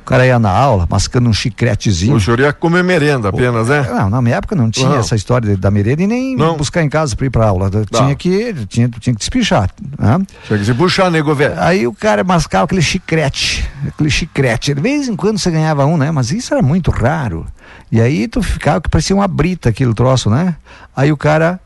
O 0.00 0.04
cara 0.04 0.26
ia 0.26 0.36
na 0.36 0.50
aula, 0.50 0.84
mascando 0.90 1.30
um 1.30 1.32
chicletezinho. 1.32 2.16
O 2.16 2.20
senhor 2.20 2.40
ia 2.40 2.52
comer 2.52 2.82
merenda 2.82 3.28
apenas, 3.28 3.68
né? 3.68 3.86
Não, 3.88 4.10
na 4.10 4.20
minha 4.20 4.34
época 4.34 4.56
não 4.56 4.68
tinha 4.68 4.88
Não. 4.88 4.96
essa 4.98 5.14
história 5.14 5.56
da 5.56 5.70
merenda 5.70 6.02
e 6.02 6.08
nem 6.08 6.34
Não. 6.34 6.56
buscar 6.56 6.82
em 6.82 6.88
casa 6.88 7.14
para 7.14 7.26
ir 7.26 7.30
pra 7.30 7.46
aula. 7.46 7.70
Tinha 7.70 8.12
que, 8.16 8.52
tinha, 8.66 8.88
tinha 8.88 9.14
que 9.14 9.20
despichar. 9.20 9.70
Né? 9.96 10.20
Tinha 10.48 10.58
que 10.58 10.64
se 10.64 10.74
puxar, 10.74 11.08
nego 11.08 11.32
velho. 11.36 11.54
Aí 11.56 11.86
o 11.86 11.94
cara 11.94 12.24
mascava 12.24 12.64
aquele 12.64 12.82
chiclete, 12.82 13.64
aquele 13.86 14.10
chiclete. 14.10 14.74
De 14.74 14.80
vez 14.80 15.06
em 15.06 15.14
quando 15.14 15.38
você 15.38 15.52
ganhava 15.52 15.86
um, 15.86 15.96
né? 15.96 16.10
Mas 16.10 16.32
isso 16.32 16.52
era 16.52 16.62
muito 16.64 16.90
raro. 16.90 17.46
E 17.90 18.00
aí 18.00 18.26
tu 18.26 18.42
ficava 18.42 18.80
que 18.80 18.88
parecia 18.90 19.14
uma 19.14 19.28
brita 19.28 19.68
aquele 19.68 19.94
troço, 19.94 20.28
né? 20.28 20.56
Aí 20.96 21.12
o 21.12 21.16
cara, 21.16 21.60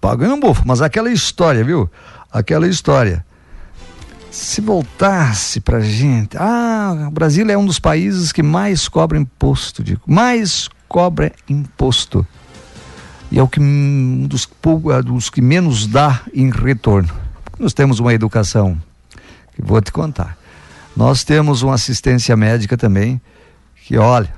Pago 0.00 0.24
não 0.26 0.40
bufo. 0.40 0.62
Mas 0.66 0.80
aquela 0.80 1.10
história, 1.10 1.62
viu? 1.64 1.90
Aquela 2.32 2.66
história. 2.66 3.24
Se 4.30 4.60
voltasse 4.60 5.60
pra 5.60 5.80
gente. 5.80 6.36
Ah, 6.38 7.06
o 7.08 7.10
Brasil 7.10 7.48
é 7.50 7.58
um 7.58 7.66
dos 7.66 7.78
países 7.78 8.30
que 8.32 8.42
mais 8.42 8.88
cobra 8.88 9.18
imposto, 9.18 9.82
digo. 9.82 10.02
Mais 10.06 10.68
cobra 10.88 11.32
imposto. 11.48 12.26
E 13.30 13.38
é 13.38 13.42
o 13.42 13.48
que 13.48 13.60
um 13.60 14.26
dos, 14.28 14.48
ah, 14.96 15.00
dos 15.02 15.30
que 15.30 15.40
menos 15.42 15.86
dá 15.86 16.20
em 16.32 16.50
retorno. 16.50 17.10
Nós 17.58 17.74
temos 17.74 17.98
uma 18.00 18.14
educação 18.14 18.80
que 19.54 19.62
vou 19.62 19.80
te 19.80 19.92
contar. 19.92 20.36
Nós 20.96 21.22
temos 21.24 21.62
uma 21.62 21.74
assistência 21.74 22.36
médica 22.36 22.76
também, 22.76 23.20
que 23.84 23.96
olha, 23.96 24.32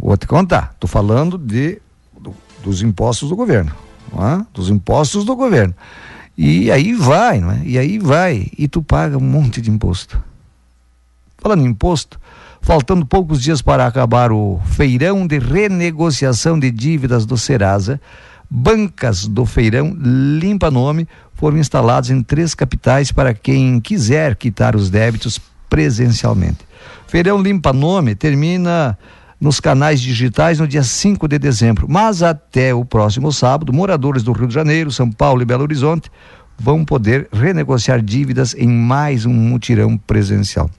vou 0.00 0.16
te 0.16 0.26
contar, 0.26 0.70
estou 0.74 0.88
falando 0.88 1.36
de, 1.36 1.80
do- 2.18 2.34
dos 2.62 2.80
impostos 2.82 3.28
do 3.28 3.36
governo, 3.36 3.72
não 4.14 4.26
é? 4.26 4.46
dos 4.52 4.70
impostos 4.70 5.24
do 5.24 5.34
governo. 5.34 5.74
E 6.36 6.70
aí 6.70 6.92
vai, 6.92 7.40
não 7.40 7.52
é? 7.52 7.62
E 7.64 7.78
aí 7.78 7.98
vai, 7.98 8.48
e 8.58 8.66
tu 8.66 8.82
paga 8.82 9.16
um 9.16 9.20
monte 9.20 9.60
de 9.60 9.70
imposto. 9.70 10.20
Falando 11.38 11.64
em 11.64 11.68
imposto, 11.68 12.18
faltando 12.60 13.06
poucos 13.06 13.40
dias 13.40 13.62
para 13.62 13.86
acabar 13.86 14.32
o 14.32 14.60
feirão 14.64 15.26
de 15.26 15.38
renegociação 15.38 16.58
de 16.58 16.70
dívidas 16.70 17.24
do 17.26 17.36
Serasa, 17.36 18.00
bancas 18.50 19.26
do 19.26 19.44
feirão 19.44 19.94
Limpa 19.98 20.70
Nome 20.70 21.06
foram 21.34 21.58
instaladas 21.58 22.10
em 22.10 22.22
três 22.22 22.54
capitais 22.54 23.12
para 23.12 23.34
quem 23.34 23.78
quiser 23.80 24.34
quitar 24.36 24.74
os 24.74 24.90
débitos 24.90 25.40
presencialmente. 25.68 26.58
Feirão 27.06 27.40
Limpa 27.40 27.72
Nome 27.72 28.14
termina 28.14 28.96
nos 29.40 29.60
canais 29.60 30.00
digitais 30.00 30.58
no 30.58 30.66
dia 30.66 30.82
5 30.82 31.26
de 31.28 31.38
dezembro, 31.38 31.86
mas 31.88 32.22
até 32.22 32.74
o 32.74 32.84
próximo 32.84 33.32
sábado, 33.32 33.72
moradores 33.72 34.22
do 34.22 34.32
Rio 34.32 34.48
de 34.48 34.54
Janeiro, 34.54 34.90
São 34.90 35.10
Paulo 35.10 35.42
e 35.42 35.44
Belo 35.44 35.62
Horizonte 35.62 36.10
vão 36.58 36.84
poder 36.84 37.28
renegociar 37.32 38.00
dívidas 38.00 38.54
em 38.54 38.68
mais 38.68 39.26
um 39.26 39.32
mutirão 39.32 39.96
presencial. 39.96 40.70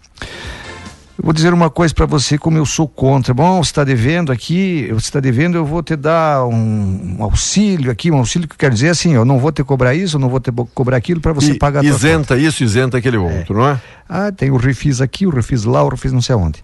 Eu 1.17 1.23
vou 1.23 1.31
dizer 1.31 1.53
uma 1.53 1.69
coisa 1.69 1.93
para 1.93 2.05
você, 2.05 2.37
como 2.37 2.57
eu 2.57 2.65
sou 2.65 2.89
contra. 2.89 3.33
Bom, 3.33 3.63
você 3.63 3.69
está 3.69 3.85
devendo 3.85 4.33
aqui, 4.33 4.89
você 4.91 5.07
está 5.07 5.21
devendo, 5.21 5.55
eu 5.55 5.65
vou 5.65 5.81
te 5.81 5.95
dar 5.95 6.45
um, 6.45 7.17
um 7.17 7.23
auxílio 7.23 7.89
aqui, 7.89 8.11
um 8.11 8.17
auxílio 8.17 8.49
que 8.49 8.57
quer 8.57 8.69
dizer 8.69 8.89
assim, 8.89 9.13
eu 9.13 9.23
não 9.23 9.39
vou 9.39 9.49
te 9.49 9.63
cobrar 9.63 9.95
isso, 9.95 10.17
eu 10.17 10.19
não 10.19 10.27
vou 10.27 10.41
te 10.41 10.51
cobrar 10.73 10.97
aquilo 10.97 11.21
para 11.21 11.31
você 11.31 11.53
E 11.53 11.57
pagar 11.57 11.85
isenta 11.85 12.37
isso, 12.37 12.63
isenta 12.63 12.97
aquele 12.97 13.15
outro, 13.15 13.55
não 13.55 13.69
é? 13.69 13.81
ah, 14.09 14.29
tem 14.29 14.51
o 14.51 14.57
refis 14.57 14.99
aqui, 14.99 15.25
o 15.25 15.29
refis 15.29 15.63
lá, 15.63 15.83
o 15.83 15.89
refis 15.89 16.11
não 16.11 16.21
sei 16.21 16.35
aonde. 16.35 16.61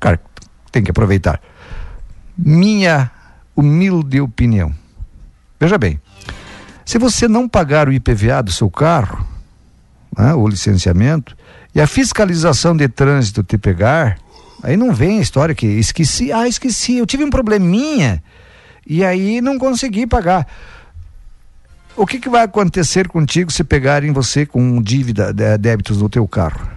Cara, 0.00 0.18
tem 0.74 0.82
que 0.82 0.90
aproveitar. 0.90 1.40
Minha 2.36 3.08
humilde 3.54 4.20
opinião. 4.20 4.74
Veja 5.60 5.78
bem, 5.78 6.00
se 6.84 6.98
você 6.98 7.28
não 7.28 7.48
pagar 7.48 7.88
o 7.88 7.92
IPVA 7.92 8.42
do 8.42 8.50
seu 8.50 8.68
carro, 8.68 9.24
né, 10.18 10.34
o 10.34 10.48
licenciamento, 10.48 11.36
e 11.72 11.80
a 11.80 11.86
fiscalização 11.86 12.76
de 12.76 12.88
trânsito 12.88 13.44
te 13.44 13.56
pegar, 13.56 14.18
aí 14.64 14.76
não 14.76 14.92
vem 14.92 15.20
a 15.20 15.22
história 15.22 15.54
que 15.54 15.66
esqueci, 15.66 16.32
ah, 16.32 16.48
esqueci, 16.48 16.96
eu 16.96 17.06
tive 17.06 17.24
um 17.24 17.30
probleminha 17.30 18.20
e 18.84 19.04
aí 19.04 19.40
não 19.40 19.56
consegui 19.56 20.08
pagar. 20.08 20.44
O 21.96 22.04
que, 22.04 22.18
que 22.18 22.28
vai 22.28 22.42
acontecer 22.42 23.06
contigo 23.06 23.52
se 23.52 23.62
pegarem 23.62 24.12
você 24.12 24.44
com 24.44 24.82
dívida, 24.82 25.32
débitos 25.56 26.02
no 26.02 26.08
teu 26.08 26.26
carro? 26.26 26.68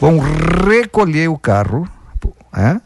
Vão 0.00 0.20
recolher 0.20 1.28
o 1.28 1.36
carro, 1.36 1.88
é? 2.56 2.80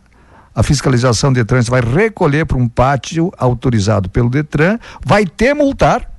A 0.59 0.63
fiscalização 0.65 1.33
de 1.33 1.45
trânsito 1.45 1.71
vai 1.71 1.81
recolher 1.81 2.45
para 2.45 2.59
um 2.59 2.69
pátio 2.69 3.33
autorizado 3.39 4.11
pelo 4.11 4.29
Detran, 4.29 4.77
vai 5.07 5.25
te 5.25 5.55
multar. 5.55 6.11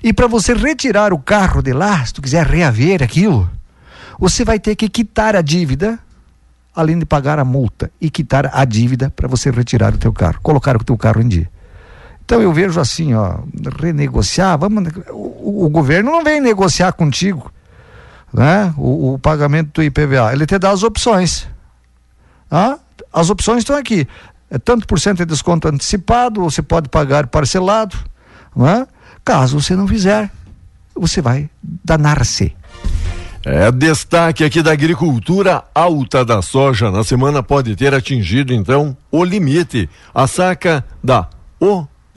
E 0.00 0.12
para 0.12 0.28
você 0.28 0.54
retirar 0.54 1.12
o 1.12 1.18
carro 1.18 1.60
de 1.60 1.72
lá, 1.72 2.06
se 2.06 2.14
tu 2.14 2.22
quiser 2.22 2.46
reaver 2.46 3.02
aquilo, 3.02 3.50
você 4.16 4.44
vai 4.44 4.60
ter 4.60 4.76
que 4.76 4.88
quitar 4.88 5.34
a 5.34 5.42
dívida, 5.42 5.98
além 6.72 7.00
de 7.00 7.04
pagar 7.04 7.40
a 7.40 7.44
multa, 7.44 7.90
e 8.00 8.08
quitar 8.08 8.48
a 8.54 8.64
dívida 8.64 9.10
para 9.10 9.26
você 9.26 9.50
retirar 9.50 9.92
o 9.92 9.98
teu 9.98 10.12
carro, 10.12 10.38
colocar 10.40 10.76
o 10.76 10.84
teu 10.84 10.96
carro 10.96 11.20
em 11.20 11.26
dia. 11.26 11.50
Então 12.24 12.40
eu 12.40 12.52
vejo 12.52 12.78
assim, 12.78 13.12
ó, 13.14 13.40
renegociar, 13.82 14.56
vamos, 14.56 14.88
o, 15.10 15.64
o 15.64 15.68
governo 15.68 16.12
não 16.12 16.22
vem 16.22 16.40
negociar 16.40 16.92
contigo, 16.92 17.52
né? 18.32 18.72
O, 18.76 19.14
o 19.14 19.18
pagamento 19.18 19.72
do 19.72 19.82
IPVA, 19.82 20.32
ele 20.32 20.46
te 20.46 20.56
dá 20.60 20.70
as 20.70 20.84
opções. 20.84 21.48
Ah, 22.48 22.78
as 23.12 23.30
opções 23.30 23.58
estão 23.58 23.76
aqui. 23.76 24.06
É 24.50 24.58
tanto 24.58 24.86
por 24.86 24.98
cento 24.98 25.18
de 25.18 25.26
desconto 25.26 25.68
antecipado, 25.68 26.42
você 26.42 26.62
pode 26.62 26.88
pagar 26.88 27.26
parcelado, 27.26 27.96
não 28.56 28.66
é? 28.66 28.86
Caso 29.24 29.60
você 29.60 29.76
não 29.76 29.86
fizer, 29.86 30.30
você 30.94 31.20
vai 31.20 31.50
danar-se. 31.84 32.56
É 33.44 33.70
destaque 33.70 34.44
aqui 34.44 34.62
da 34.62 34.72
agricultura 34.72 35.64
alta 35.74 36.24
da 36.24 36.42
soja. 36.42 36.90
Na 36.90 37.04
semana 37.04 37.42
pode 37.42 37.76
ter 37.76 37.94
atingido 37.94 38.52
então 38.52 38.96
o 39.10 39.24
limite. 39.24 39.88
A 40.14 40.26
saca 40.26 40.84
da 41.02 41.28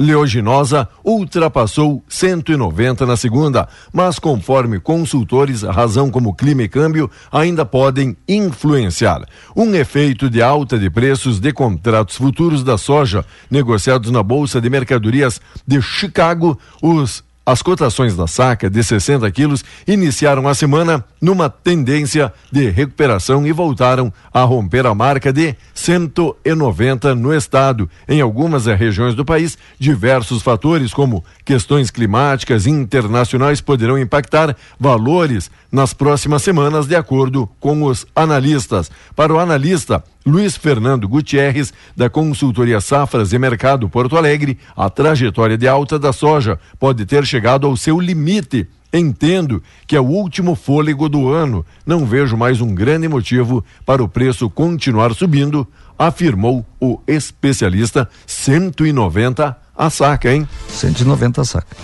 oleaginosa 0.02 0.88
ultrapassou 1.04 2.04
190 2.10 3.06
na 3.06 3.16
segunda, 3.16 3.68
mas 3.93 4.18
conforme 4.18 4.80
consultores, 4.80 5.62
razão 5.62 6.10
como 6.10 6.34
clima 6.34 6.64
e 6.64 6.68
câmbio 6.68 7.10
ainda 7.32 7.64
podem 7.64 8.18
influenciar. 8.28 9.24
Um 9.56 9.76
efeito 9.76 10.30
de 10.30 10.41
alta 10.41 10.78
de 10.78 10.89
preços 10.89 11.39
de 11.39 11.54
contratos 11.54 12.16
futuros 12.16 12.64
da 12.64 12.78
soja 12.78 13.24
negociados 13.49 14.10
na 14.10 14.24
Bolsa 14.24 14.60
de 14.60 14.70
Mercadorias 14.70 15.39
de 15.68 15.82
Chicago, 15.82 16.58
os 16.82 17.24
As 17.44 17.64
cotações 17.64 18.16
da 18.16 18.28
saca 18.28 18.70
de 18.70 18.84
60 18.84 19.30
quilos 19.32 19.66
iniciaram 19.88 20.48
a 20.48 20.54
semana 20.54 21.04
numa 21.20 21.50
tendência 21.50 22.32
de 22.52 22.70
recuperação 22.70 23.48
e 23.48 23.52
voltaram 23.52 24.14
a 24.32 24.44
romper 24.44 24.86
a 24.86 24.94
marca 24.94 25.34
de 25.34 25.56
190 25.74 27.16
no 27.16 27.34
estado. 27.34 27.89
Em 28.08 28.22
algumas 28.22 28.68
regiões 28.68 29.16
do 29.16 29.26
país, 29.26 29.58
diversos 29.80 30.44
fatores, 30.44 30.94
como 30.94 31.26
questões 31.44 31.89
climáticas 31.89 32.68
internacionais, 32.68 33.60
poderão 33.60 33.98
impactar 33.98 34.56
valores 34.80 35.50
nas 35.72 35.96
próximas 35.96 36.44
semanas, 36.44 36.86
de 36.86 36.96
acordo 36.96 37.50
com 37.60 37.82
os 37.84 38.06
analistas. 38.16 38.92
Para 39.16 39.34
o 39.34 39.39
analista, 39.39 40.04
Luiz 40.26 40.55
Fernando 40.55 41.07
Gutierrez, 41.07 41.74
da 41.95 42.09
consultoria 42.09 42.80
Safras 42.80 43.34
e 43.34 43.39
Mercado 43.39 43.89
Porto 43.89 44.15
Alegre, 44.15 44.59
a 44.76 44.89
trajetória 44.89 45.57
de 45.57 45.67
alta 45.67 45.97
da 45.97 46.13
soja 46.13 46.59
pode 46.80 47.05
ter 47.05 47.26
chegado 47.26 47.65
ao 47.65 47.76
seu 47.76 47.99
limite. 47.99 48.67
Entendo 48.93 49.63
que 49.88 49.95
é 49.95 50.01
o 50.01 50.05
último 50.05 50.53
fôlego 50.53 51.07
do 51.07 51.30
ano. 51.30 51.65
Não 51.86 52.05
vejo 52.05 52.36
mais 52.36 52.59
um 52.59 52.76
grande 52.76 53.07
motivo 53.07 53.63
para 53.86 54.03
o 54.03 54.07
preço 54.07 54.49
continuar 54.49 55.13
subindo, 55.13 55.65
afirmou 55.97 56.65
o 56.80 56.99
especialista. 57.07 58.07
190 58.28 59.57
a 59.76 59.89
saca, 59.89 60.32
hein? 60.32 60.47
190 60.67 61.41
a 61.41 61.45
saca. 61.45 61.78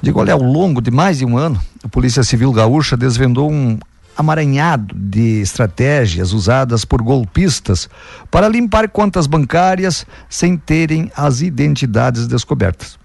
Digo, 0.00 0.20
olha, 0.20 0.34
ao 0.34 0.42
longo 0.42 0.80
de 0.80 0.90
mais 0.90 1.18
de 1.18 1.24
um 1.24 1.36
ano, 1.36 1.60
a 1.82 1.88
Polícia 1.88 2.22
Civil 2.22 2.52
Gaúcha 2.52 2.96
desvendou 2.96 3.50
um 3.50 3.78
amaranhado 4.16 4.94
de 4.94 5.40
estratégias 5.40 6.32
usadas 6.32 6.84
por 6.84 7.02
golpistas 7.02 7.88
para 8.30 8.48
limpar 8.48 8.88
contas 8.88 9.26
bancárias 9.26 10.06
sem 10.28 10.56
terem 10.56 11.10
as 11.16 11.40
identidades 11.40 12.26
descobertas. 12.26 12.98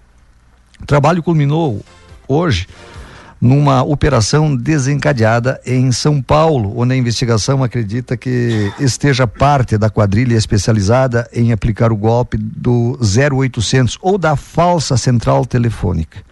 O 0.80 0.86
trabalho 0.86 1.22
culminou 1.22 1.84
hoje 2.26 2.66
numa 3.40 3.82
operação 3.82 4.54
desencadeada 4.54 5.60
em 5.64 5.92
São 5.92 6.20
Paulo, 6.20 6.78
onde 6.78 6.94
a 6.94 6.96
investigação 6.96 7.62
acredita 7.62 8.16
que 8.16 8.72
esteja 8.80 9.26
parte 9.26 9.78
da 9.78 9.88
quadrilha 9.88 10.34
especializada 10.34 11.28
em 11.32 11.52
aplicar 11.52 11.92
o 11.92 11.96
golpe 11.96 12.36
do 12.36 12.98
0800 13.00 13.98
ou 14.02 14.18
da 14.18 14.34
falsa 14.34 14.96
central 14.96 15.46
telefônica. 15.46 16.27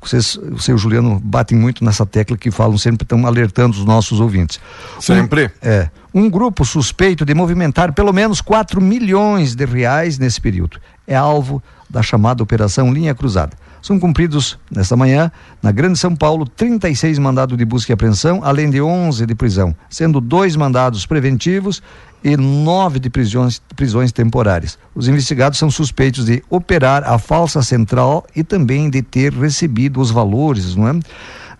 Vocês, 0.00 0.36
o 0.36 0.58
seu 0.58 0.78
Juliano 0.78 1.20
batem 1.22 1.56
muito 1.56 1.84
nessa 1.84 2.06
tecla 2.06 2.36
que 2.36 2.50
falam 2.50 2.78
sempre, 2.78 3.04
estão 3.04 3.26
alertando 3.26 3.76
os 3.76 3.84
nossos 3.84 4.18
ouvintes. 4.18 4.58
Sempre. 4.98 5.46
Um, 5.46 5.68
é. 5.68 5.90
Um 6.12 6.30
grupo 6.30 6.64
suspeito 6.64 7.24
de 7.24 7.34
movimentar 7.34 7.92
pelo 7.92 8.12
menos 8.12 8.40
4 8.40 8.80
milhões 8.80 9.54
de 9.54 9.64
reais 9.64 10.18
nesse 10.18 10.40
período. 10.40 10.80
É 11.06 11.14
alvo 11.14 11.62
da 11.88 12.02
chamada 12.02 12.42
Operação 12.42 12.92
Linha 12.92 13.14
Cruzada. 13.14 13.56
São 13.82 13.98
cumpridos, 13.98 14.58
nesta 14.70 14.96
manhã, 14.96 15.32
na 15.62 15.72
Grande 15.72 15.98
São 15.98 16.14
Paulo, 16.14 16.46
36 16.46 17.18
mandados 17.18 17.56
de 17.56 17.64
busca 17.64 17.92
e 17.92 17.94
apreensão, 17.94 18.40
além 18.44 18.68
de 18.68 18.80
11 18.80 19.24
de 19.24 19.34
prisão, 19.34 19.74
sendo 19.88 20.20
dois 20.20 20.54
mandados 20.54 21.06
preventivos 21.06 21.82
e 22.22 22.36
nove 22.36 22.98
de 22.98 23.08
prisões, 23.08 23.60
prisões 23.74 24.12
temporárias. 24.12 24.78
Os 24.94 25.08
investigados 25.08 25.58
são 25.58 25.70
suspeitos 25.70 26.26
de 26.26 26.42
operar 26.50 27.04
a 27.04 27.18
falsa 27.18 27.62
central 27.62 28.26
e 28.36 28.44
também 28.44 28.90
de 28.90 29.00
ter 29.00 29.32
recebido 29.32 30.00
os 30.00 30.10
valores, 30.10 30.76
não 30.76 30.88
é? 30.88 31.00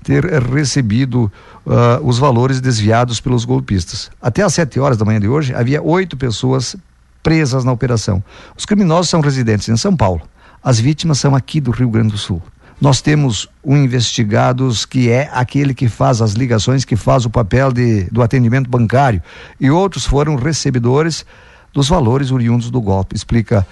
Ter 0.03 0.25
recebido 0.25 1.31
uh, 1.67 2.05
os 2.07 2.19
valores 2.19 2.61
desviados 2.61 3.21
pelos 3.21 3.45
golpistas. 3.45 4.11
Até 4.21 4.43
às 4.43 4.55
7 4.55 4.79
horas 4.81 4.99
da 4.99 5.05
manhã 5.05 5.21
de 5.21 5.29
hoje, 5.29 5.55
havia 5.55 5.83
oito 5.83 6.17
pessoas 6.17 6.77
presas 7.23 7.65
na 7.65 7.73
operação. 7.73 8.23
Os 8.57 8.65
criminosos 8.65 9.11
são 9.11 9.21
residentes 9.21 9.69
em 9.69 9.77
São 9.77 9.97
Paulo. 9.97 10.23
As 10.63 10.79
vítimas 10.79 11.19
são 11.19 11.35
aqui 11.35 11.61
do 11.61 11.71
Rio 11.71 11.89
Grande 11.89 12.11
do 12.11 12.19
Sul. 12.19 12.43
Nós 12.81 13.01
temos 13.03 13.47
um 13.63 13.77
investigados 13.77 14.87
que 14.87 15.11
é 15.11 15.29
aquele 15.33 15.75
que 15.75 15.89
faz 15.89 16.23
as 16.23 16.33
ligações, 16.33 16.85
que 16.85 16.97
faz 16.97 17.27
o 17.27 17.31
papel 17.31 17.73
de, 17.73 18.05
do 18.05 18.23
atendimento 18.23 18.71
bancário, 18.71 19.23
e 19.61 19.71
outros 19.71 20.07
foram 20.07 20.35
recebedores 20.37 21.27
dos 21.73 21.89
valores 21.89 22.31
oriundos 22.31 22.71
do 22.71 22.81
golpe, 22.81 23.15
explica 23.15 23.67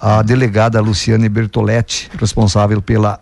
a 0.00 0.22
delegada 0.22 0.80
Luciane 0.80 1.28
Bertoletti, 1.28 2.10
responsável 2.18 2.80
pela 2.80 3.20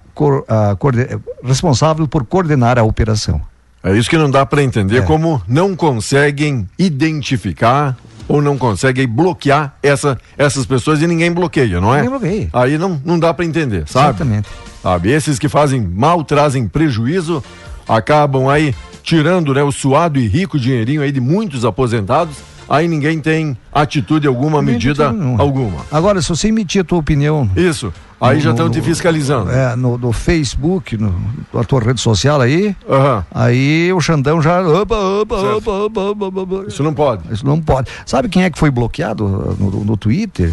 responsável 1.43 2.07
por 2.07 2.25
coordenar 2.25 2.79
a 2.79 2.83
operação. 2.83 3.41
É 3.83 3.97
isso 3.97 4.09
que 4.09 4.17
não 4.17 4.31
dá 4.31 4.45
para 4.45 4.63
entender 4.63 4.99
é. 4.99 5.03
como 5.03 5.43
não 5.47 5.77
conseguem 5.77 6.69
identificar 6.79 7.97
ou 8.29 8.43
não 8.43 8.57
conseguem 8.59 9.07
bloquear 9.07 9.77
essa, 9.83 10.19
essas 10.37 10.67
pessoas 10.67 11.01
e 11.03 11.07
ninguém 11.07 11.33
bloqueia, 11.33 11.81
não 11.81 11.95
é? 11.95 12.03
Ninguém 12.03 12.19
bloqueia. 12.19 12.49
Aí 12.53 12.79
não, 12.79 13.01
não 13.05 13.19
dá 13.19 13.33
para 13.33 13.45
entender, 13.45 13.85
sabe? 13.87 14.09
Exatamente. 14.17 14.49
Sabe? 14.83 15.11
Esses 15.11 15.39
que 15.39 15.49
fazem 15.49 15.81
mal, 15.81 16.25
trazem 16.25 16.67
prejuízo, 16.69 17.43
acabam 17.89 18.49
aí 18.49 18.75
tirando 19.03 19.55
né, 19.55 19.63
o 19.63 19.71
suado 19.71 20.19
e 20.19 20.27
rico 20.27 20.59
dinheirinho 20.59 21.03
aí 21.03 21.13
de 21.13 21.21
muitos 21.21 21.65
aposentados 21.65 22.37
aí 22.69 22.89
ninguém 22.89 23.21
tem 23.21 23.57
atitude 23.73 24.27
alguma, 24.27 24.61
ninguém 24.61 24.75
medida 24.75 25.15
alguma. 25.39 25.81
Agora, 25.91 26.21
se 26.21 26.29
você 26.29 26.49
emitir 26.49 26.83
a 26.83 26.85
tua 26.85 26.99
opinião. 26.99 27.49
Isso. 27.57 27.93
Aí 28.21 28.37
no, 28.37 28.43
já 28.43 28.51
estão 28.51 28.71
te 28.71 28.81
fiscalizando. 28.81 29.51
É, 29.51 29.77
no, 29.77 29.99
no 29.99 30.13
Facebook, 30.13 30.97
no, 30.97 31.15
na 31.53 31.65
tua 31.65 31.81
rede 31.81 32.01
social 32.01 32.41
aí. 32.41 32.75
Uhum. 32.89 33.23
Aí 33.31 33.93
o 33.93 34.01
Xandão 34.01 34.41
já. 34.41 34.63
Opa, 34.63 34.97
opa, 34.97 35.37
opa, 35.37 35.71
opa, 36.01 36.25
opa, 36.27 36.65
Isso 36.67 36.83
não 36.83 36.95
pode. 36.95 37.23
Isso 37.33 37.45
não 37.45 37.61
pode. 37.61 37.91
Sabe 38.07 38.29
quem 38.29 38.45
é 38.45 38.51
que 38.51 38.59
foi 38.59 38.71
bloqueado 38.71 39.57
no, 39.59 39.85
no 39.85 39.97
Twitter? 39.97 40.53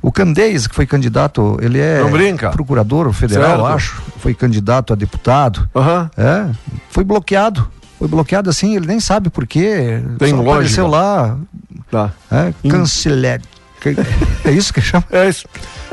O 0.00 0.12
Candeias, 0.12 0.66
que 0.66 0.74
foi 0.74 0.84
candidato, 0.86 1.58
ele 1.62 1.78
é 1.78 2.02
procurador 2.52 3.10
federal, 3.12 3.56
certo. 3.56 3.66
acho. 3.66 4.02
Foi 4.18 4.34
candidato 4.34 4.92
a 4.92 4.96
deputado. 4.96 5.68
Uhum. 5.74 6.10
É, 6.16 6.50
foi 6.90 7.04
bloqueado. 7.04 7.66
Foi 7.98 8.08
bloqueado 8.08 8.50
assim, 8.50 8.76
ele 8.76 8.86
nem 8.86 9.00
sabe 9.00 9.30
por 9.30 9.46
quê. 9.46 10.02
Tem 10.18 10.30
Só 10.30 10.36
lógica. 10.36 10.52
apareceu 10.52 10.86
lá. 10.86 11.38
Tá. 11.90 12.10
É, 12.30 12.52
cancelado. 12.68 13.44
É 14.44 14.50
isso 14.50 14.72
que 14.72 14.80
chama? 14.80 15.04
É 15.10 15.28
isso. 15.28 15.46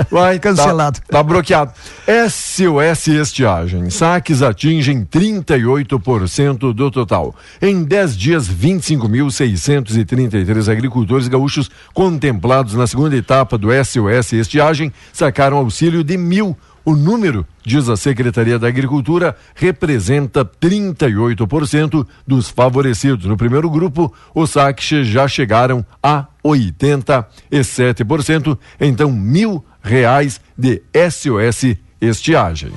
Vai, 0.10 0.40
cancelado. 0.40 1.02
Tá, 1.02 1.18
tá 1.18 1.24
bloqueado. 1.24 1.74
SOS 2.08 3.08
Estiagem. 3.08 3.90
Saques 3.90 4.42
atingem 4.42 5.06
38% 5.06 6.74
do 6.74 6.90
total. 6.90 7.36
Em 7.62 7.84
10 7.84 8.18
dias, 8.18 8.50
25.633 8.50 10.72
agricultores 10.72 11.28
gaúchos 11.28 11.70
contemplados 11.94 12.74
na 12.74 12.88
segunda 12.88 13.16
etapa 13.16 13.56
do 13.58 13.68
SOS 13.72 14.34
Estiagem 14.34 14.92
sacaram 15.14 15.58
auxílio 15.58 16.04
de 16.04 16.18
mil 16.18 16.58
o 16.84 16.96
número, 16.96 17.46
diz 17.64 17.88
a 17.90 17.96
Secretaria 17.96 18.58
da 18.58 18.68
Agricultura, 18.68 19.36
representa 19.54 20.44
38% 20.44 22.08
dos 22.26 22.50
favorecidos. 22.50 23.26
No 23.26 23.38
primeiro 23.38 23.70
grupo, 23.70 24.12
os 24.34 24.52
saques 24.52 25.08
já 25.08 25.28
chegaram 25.28 25.86
a 26.02 26.26
87%, 26.44 28.58
então 28.80 29.12
mil 29.12 29.64
reais 29.82 30.42
de 30.58 30.82
SOS 31.10 31.76
estiagem. 32.02 32.72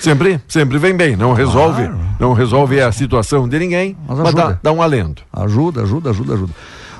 Sempre, 0.00 0.40
sempre 0.46 0.78
vem 0.78 0.96
bem, 0.96 1.16
não 1.16 1.32
resolve, 1.32 1.82
claro. 1.82 1.98
não 2.20 2.32
resolve 2.32 2.80
a 2.80 2.92
situação 2.92 3.48
de 3.48 3.58
ninguém, 3.58 3.96
mas, 4.06 4.18
mas 4.18 4.34
dá, 4.34 4.58
dá 4.62 4.72
um 4.72 4.80
alento. 4.80 5.24
Ajuda, 5.32 5.82
ajuda, 5.82 6.10
ajuda, 6.10 6.34
ajuda. 6.34 6.52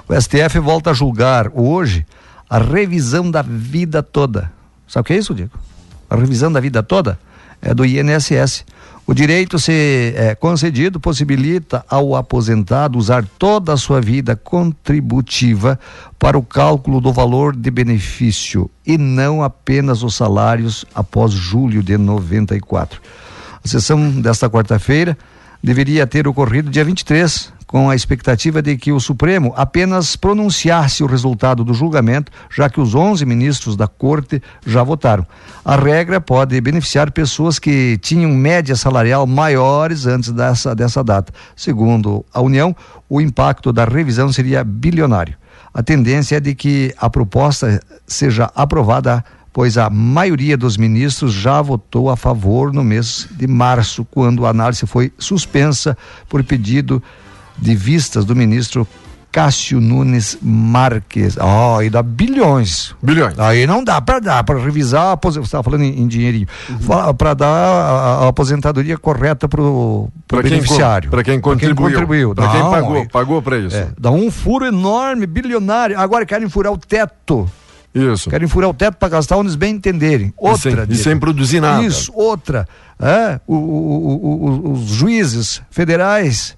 O 0.08 0.20
STF 0.20 0.58
volta 0.58 0.90
a 0.90 0.94
julgar 0.94 1.48
hoje 1.54 2.04
a 2.50 2.58
revisão 2.58 3.30
da 3.30 3.42
vida 3.42 4.02
toda. 4.02 4.50
Sabe 4.86 5.02
o 5.02 5.04
que 5.04 5.12
é 5.12 5.18
isso, 5.18 5.34
Diego? 5.34 5.52
A 6.08 6.16
revisão 6.16 6.50
da 6.50 6.60
vida 6.60 6.82
toda, 6.82 7.18
é 7.60 7.74
do 7.74 7.84
INSS. 7.84 8.64
O 9.06 9.14
direito 9.14 9.58
ser 9.58 10.14
é, 10.16 10.34
concedido 10.34 11.00
possibilita 11.00 11.82
ao 11.88 12.14
aposentado 12.14 12.98
usar 12.98 13.24
toda 13.38 13.72
a 13.72 13.76
sua 13.76 14.02
vida 14.02 14.36
contributiva 14.36 15.80
para 16.18 16.36
o 16.36 16.42
cálculo 16.42 17.00
do 17.00 17.10
valor 17.10 17.56
de 17.56 17.70
benefício 17.70 18.70
e 18.86 18.98
não 18.98 19.42
apenas 19.42 20.02
os 20.02 20.14
salários 20.14 20.84
após 20.94 21.32
julho 21.32 21.82
de 21.82 21.96
94. 21.96 23.00
A 23.64 23.66
sessão 23.66 24.20
desta 24.20 24.50
quarta-feira 24.50 25.16
deveria 25.62 26.06
ter 26.06 26.28
ocorrido 26.28 26.70
dia 26.70 26.84
23, 26.84 27.50
com 27.68 27.90
a 27.90 27.94
expectativa 27.94 28.62
de 28.62 28.78
que 28.78 28.90
o 28.90 28.98
Supremo 28.98 29.52
apenas 29.54 30.16
pronunciasse 30.16 31.04
o 31.04 31.06
resultado 31.06 31.62
do 31.62 31.74
julgamento, 31.74 32.32
já 32.50 32.68
que 32.68 32.80
os 32.80 32.94
11 32.94 33.24
ministros 33.26 33.76
da 33.76 33.86
Corte 33.86 34.42
já 34.66 34.82
votaram. 34.82 35.24
A 35.62 35.76
regra 35.76 36.18
pode 36.18 36.58
beneficiar 36.62 37.12
pessoas 37.12 37.58
que 37.58 37.98
tinham 37.98 38.30
média 38.30 38.74
salarial 38.74 39.26
maiores 39.26 40.06
antes 40.06 40.32
dessa, 40.32 40.74
dessa 40.74 41.04
data. 41.04 41.30
Segundo 41.54 42.24
a 42.32 42.40
União, 42.40 42.74
o 43.06 43.20
impacto 43.20 43.70
da 43.70 43.84
revisão 43.84 44.32
seria 44.32 44.64
bilionário. 44.64 45.36
A 45.72 45.82
tendência 45.82 46.36
é 46.36 46.40
de 46.40 46.54
que 46.54 46.94
a 46.98 47.10
proposta 47.10 47.80
seja 48.06 48.50
aprovada 48.54 49.22
pois 49.52 49.76
a 49.76 49.90
maioria 49.90 50.56
dos 50.56 50.76
ministros 50.76 51.32
já 51.32 51.60
votou 51.60 52.10
a 52.10 52.16
favor 52.16 52.72
no 52.72 52.84
mês 52.84 53.26
de 53.32 53.46
março, 53.48 54.04
quando 54.04 54.46
a 54.46 54.50
análise 54.50 54.86
foi 54.86 55.12
suspensa 55.18 55.98
por 56.28 56.44
pedido 56.44 57.02
de 57.58 57.74
vistas 57.74 58.24
do 58.24 58.34
ministro 58.34 58.86
Cássio 59.30 59.80
Nunes 59.80 60.38
Marques. 60.42 61.36
Ó, 61.38 61.76
oh, 61.76 61.82
e 61.82 61.90
dá 61.90 62.02
bilhões. 62.02 62.94
Bilhões. 63.02 63.38
Aí 63.38 63.66
não 63.66 63.84
dá 63.84 64.00
para 64.00 64.18
dar, 64.18 64.44
para 64.44 64.58
revisar, 64.58 65.18
você 65.22 65.38
estava 65.40 65.62
falando 65.62 65.82
em, 65.82 66.00
em 66.00 66.08
dinheirinho, 66.08 66.46
uhum. 66.68 67.14
para 67.14 67.34
dar 67.34 67.46
a, 67.46 68.24
a, 68.24 68.28
aposentadoria 68.28 68.96
correta 68.96 69.46
para 69.46 69.62
o 69.62 70.10
beneficiário. 70.30 71.10
Para 71.10 71.22
quem 71.22 71.40
contribuiu. 71.40 72.34
Para 72.34 72.48
quem, 72.48 72.60
quem 72.60 72.70
pagou, 72.70 73.08
pagou 73.08 73.42
para 73.42 73.58
isso. 73.58 73.76
É, 73.76 73.88
dá 73.98 74.10
um 74.10 74.30
furo 74.30 74.64
enorme, 74.64 75.26
bilionário. 75.26 75.98
Agora 75.98 76.24
querem 76.24 76.48
furar 76.48 76.72
o 76.72 76.78
teto. 76.78 77.48
Isso. 77.94 78.30
Querem 78.30 78.48
furar 78.48 78.70
o 78.70 78.74
teto 78.74 78.96
para 78.96 79.08
gastar 79.08 79.36
onde 79.36 79.48
eles 79.48 79.56
bem 79.56 79.74
entenderem. 79.74 80.32
Outra. 80.36 80.84
E 80.84 80.86
sem, 80.86 80.94
e 80.94 80.96
sem 80.96 81.18
produzir 81.18 81.60
nada. 81.60 81.84
Isso, 81.84 82.12
outra. 82.14 82.66
É, 83.00 83.40
o, 83.46 83.54
o, 83.54 84.66
o, 84.66 84.72
os 84.72 84.88
juízes 84.88 85.62
federais 85.70 86.57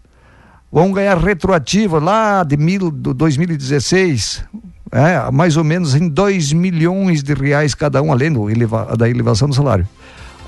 vão 0.71 0.93
ganhar 0.93 1.18
retroativa 1.18 1.99
lá 1.99 2.45
de 2.45 2.57
mil, 2.57 2.91
do 2.91 3.12
2016, 3.12 4.45
é, 4.93 5.31
mais 5.31 5.57
ou 5.57 5.64
menos 5.64 5.95
em 5.95 6.09
2 6.09 6.53
milhões 6.53 7.23
de 7.23 7.35
reais 7.35 7.75
cada 7.75 8.03
um, 8.03 8.12
além 8.12 8.33
do 8.33 8.47
da 8.97 9.09
elevação 9.09 9.49
do 9.49 9.55
salário. 9.55 9.89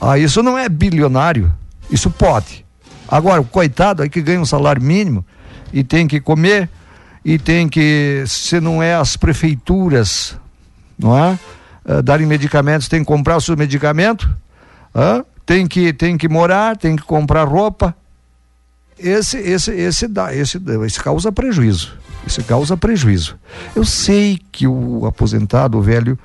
Ah, 0.00 0.18
isso 0.18 0.42
não 0.42 0.58
é 0.58 0.68
bilionário, 0.68 1.52
isso 1.90 2.10
pode. 2.10 2.64
Agora, 3.08 3.40
o 3.40 3.44
coitado 3.44 4.02
aí 4.02 4.08
que 4.08 4.22
ganha 4.22 4.40
um 4.40 4.44
salário 4.44 4.82
mínimo 4.82 5.24
e 5.72 5.84
tem 5.84 6.06
que 6.06 6.20
comer, 6.20 6.68
e 7.24 7.38
tem 7.38 7.68
que, 7.68 8.24
se 8.26 8.60
não 8.60 8.82
é 8.82 8.94
as 8.94 9.16
prefeituras, 9.16 10.36
não 10.98 11.16
é? 11.16 11.38
Uh, 11.84 12.02
darem 12.02 12.26
medicamentos, 12.26 12.88
tem 12.88 13.00
que 13.00 13.06
comprar 13.06 13.36
o 13.36 13.40
seu 13.40 13.56
medicamento, 13.56 14.22
uh, 14.94 15.24
tem, 15.44 15.66
que, 15.66 15.92
tem 15.92 16.16
que 16.16 16.28
morar, 16.28 16.76
tem 16.76 16.96
que 16.96 17.02
comprar 17.02 17.44
roupa, 17.44 17.94
esse, 19.02 19.38
esse, 19.38 19.70
esse 19.72 20.08
dá, 20.08 20.34
esse, 20.34 20.60
esse 20.86 21.00
causa 21.00 21.30
prejuízo. 21.32 21.92
Isso 22.26 22.42
causa 22.44 22.76
prejuízo. 22.76 23.36
Eu 23.74 23.84
sei 23.84 24.40
que 24.50 24.66
o 24.66 25.06
aposentado, 25.06 25.78
o 25.78 25.82
velho, 25.82 26.18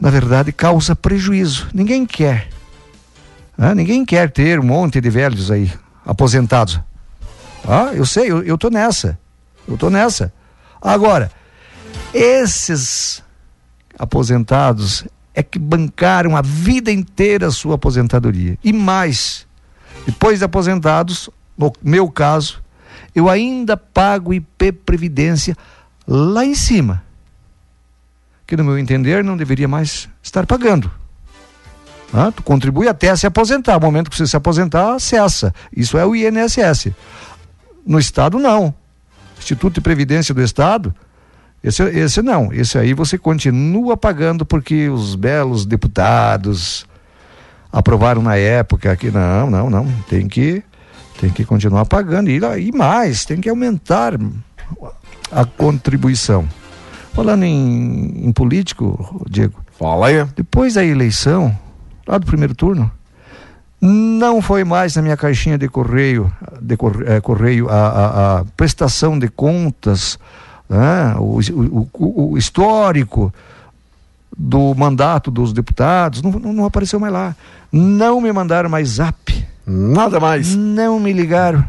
na 0.00 0.10
verdade, 0.10 0.52
causa 0.52 0.96
prejuízo. 0.96 1.68
Ninguém 1.74 2.06
quer. 2.06 2.48
Ah, 3.56 3.74
ninguém 3.74 4.04
quer 4.04 4.30
ter 4.30 4.58
um 4.58 4.64
monte 4.64 5.00
de 5.00 5.10
velhos 5.10 5.50
aí, 5.50 5.70
aposentados. 6.04 6.80
Ah, 7.66 7.90
eu 7.94 8.04
sei, 8.04 8.30
eu, 8.30 8.42
eu 8.42 8.58
tô 8.58 8.68
nessa. 8.68 9.18
Eu 9.68 9.76
tô 9.76 9.90
nessa. 9.90 10.32
Agora, 10.80 11.30
esses 12.12 13.22
aposentados 13.98 15.04
é 15.34 15.42
que 15.42 15.58
bancaram 15.58 16.36
a 16.36 16.42
vida 16.42 16.90
inteira 16.90 17.46
a 17.46 17.50
sua 17.50 17.76
aposentadoria. 17.76 18.58
E 18.62 18.72
mais, 18.72 19.46
depois 20.06 20.38
de 20.38 20.44
aposentados, 20.44 21.30
no 21.56 21.72
meu 21.82 22.10
caso, 22.10 22.62
eu 23.14 23.28
ainda 23.28 23.76
pago 23.76 24.34
IP 24.34 24.72
Previdência 24.72 25.56
lá 26.06 26.44
em 26.44 26.54
cima. 26.54 27.02
Que 28.46 28.56
no 28.56 28.64
meu 28.64 28.78
entender 28.78 29.24
não 29.24 29.36
deveria 29.36 29.68
mais 29.68 30.08
estar 30.22 30.46
pagando. 30.46 30.90
Ah, 32.12 32.30
tu 32.30 32.42
contribui 32.42 32.86
até 32.86 33.14
se 33.16 33.26
aposentar. 33.26 33.74
No 33.74 33.80
momento 33.80 34.10
que 34.10 34.16
você 34.16 34.26
se 34.26 34.36
aposentar, 34.36 34.98
cessa. 35.00 35.52
Isso 35.74 35.98
é 35.98 36.06
o 36.06 36.14
INSS. 36.14 36.92
No 37.86 37.98
Estado, 37.98 38.38
não. 38.38 38.74
Instituto 39.38 39.74
de 39.74 39.80
Previdência 39.80 40.34
do 40.34 40.42
Estado, 40.42 40.94
esse, 41.62 41.82
esse 41.82 42.22
não. 42.22 42.52
Esse 42.52 42.78
aí 42.78 42.94
você 42.94 43.18
continua 43.18 43.96
pagando 43.96 44.44
porque 44.44 44.88
os 44.88 45.14
belos 45.14 45.66
deputados 45.66 46.86
aprovaram 47.72 48.22
na 48.22 48.36
época 48.36 48.94
que 48.96 49.10
não, 49.10 49.50
não, 49.50 49.70
não. 49.70 49.86
Tem 50.08 50.28
que 50.28 50.62
tem 51.24 51.32
que 51.32 51.44
continuar 51.44 51.86
pagando 51.86 52.28
e, 52.28 52.38
e 52.38 52.72
mais, 52.72 53.24
tem 53.24 53.40
que 53.40 53.48
aumentar 53.48 54.12
a 55.32 55.44
contribuição. 55.46 56.46
Falando 57.14 57.44
em, 57.44 58.26
em 58.26 58.32
político, 58.32 59.24
Diego. 59.28 59.58
Fala 59.78 60.08
aí. 60.08 60.24
Depois 60.36 60.74
da 60.74 60.84
eleição, 60.84 61.56
lá 62.06 62.18
do 62.18 62.26
primeiro 62.26 62.54
turno, 62.54 62.90
não 63.80 64.42
foi 64.42 64.64
mais 64.64 64.96
na 64.96 65.02
minha 65.02 65.16
caixinha 65.16 65.56
de 65.56 65.66
correio, 65.66 66.30
de 66.60 66.76
correio, 66.76 67.10
é, 67.10 67.20
correio 67.20 67.70
a, 67.70 67.74
a, 67.74 68.40
a, 68.40 68.44
prestação 68.56 69.18
de 69.18 69.28
contas, 69.28 70.18
né? 70.68 71.14
o, 71.18 71.38
o, 71.38 72.32
o, 72.32 72.38
histórico 72.38 73.32
do 74.36 74.74
mandato 74.74 75.30
dos 75.30 75.54
deputados, 75.54 76.20
não, 76.20 76.32
não, 76.32 76.52
não 76.52 76.64
apareceu 76.66 77.00
mais 77.00 77.12
lá. 77.12 77.36
Não 77.72 78.20
me 78.20 78.30
mandaram 78.30 78.68
mais 78.68 78.88
zap 78.88 79.43
Nada 79.66 80.20
mais. 80.20 80.54
Não 80.54 81.00
me 81.00 81.12
ligaram. 81.12 81.64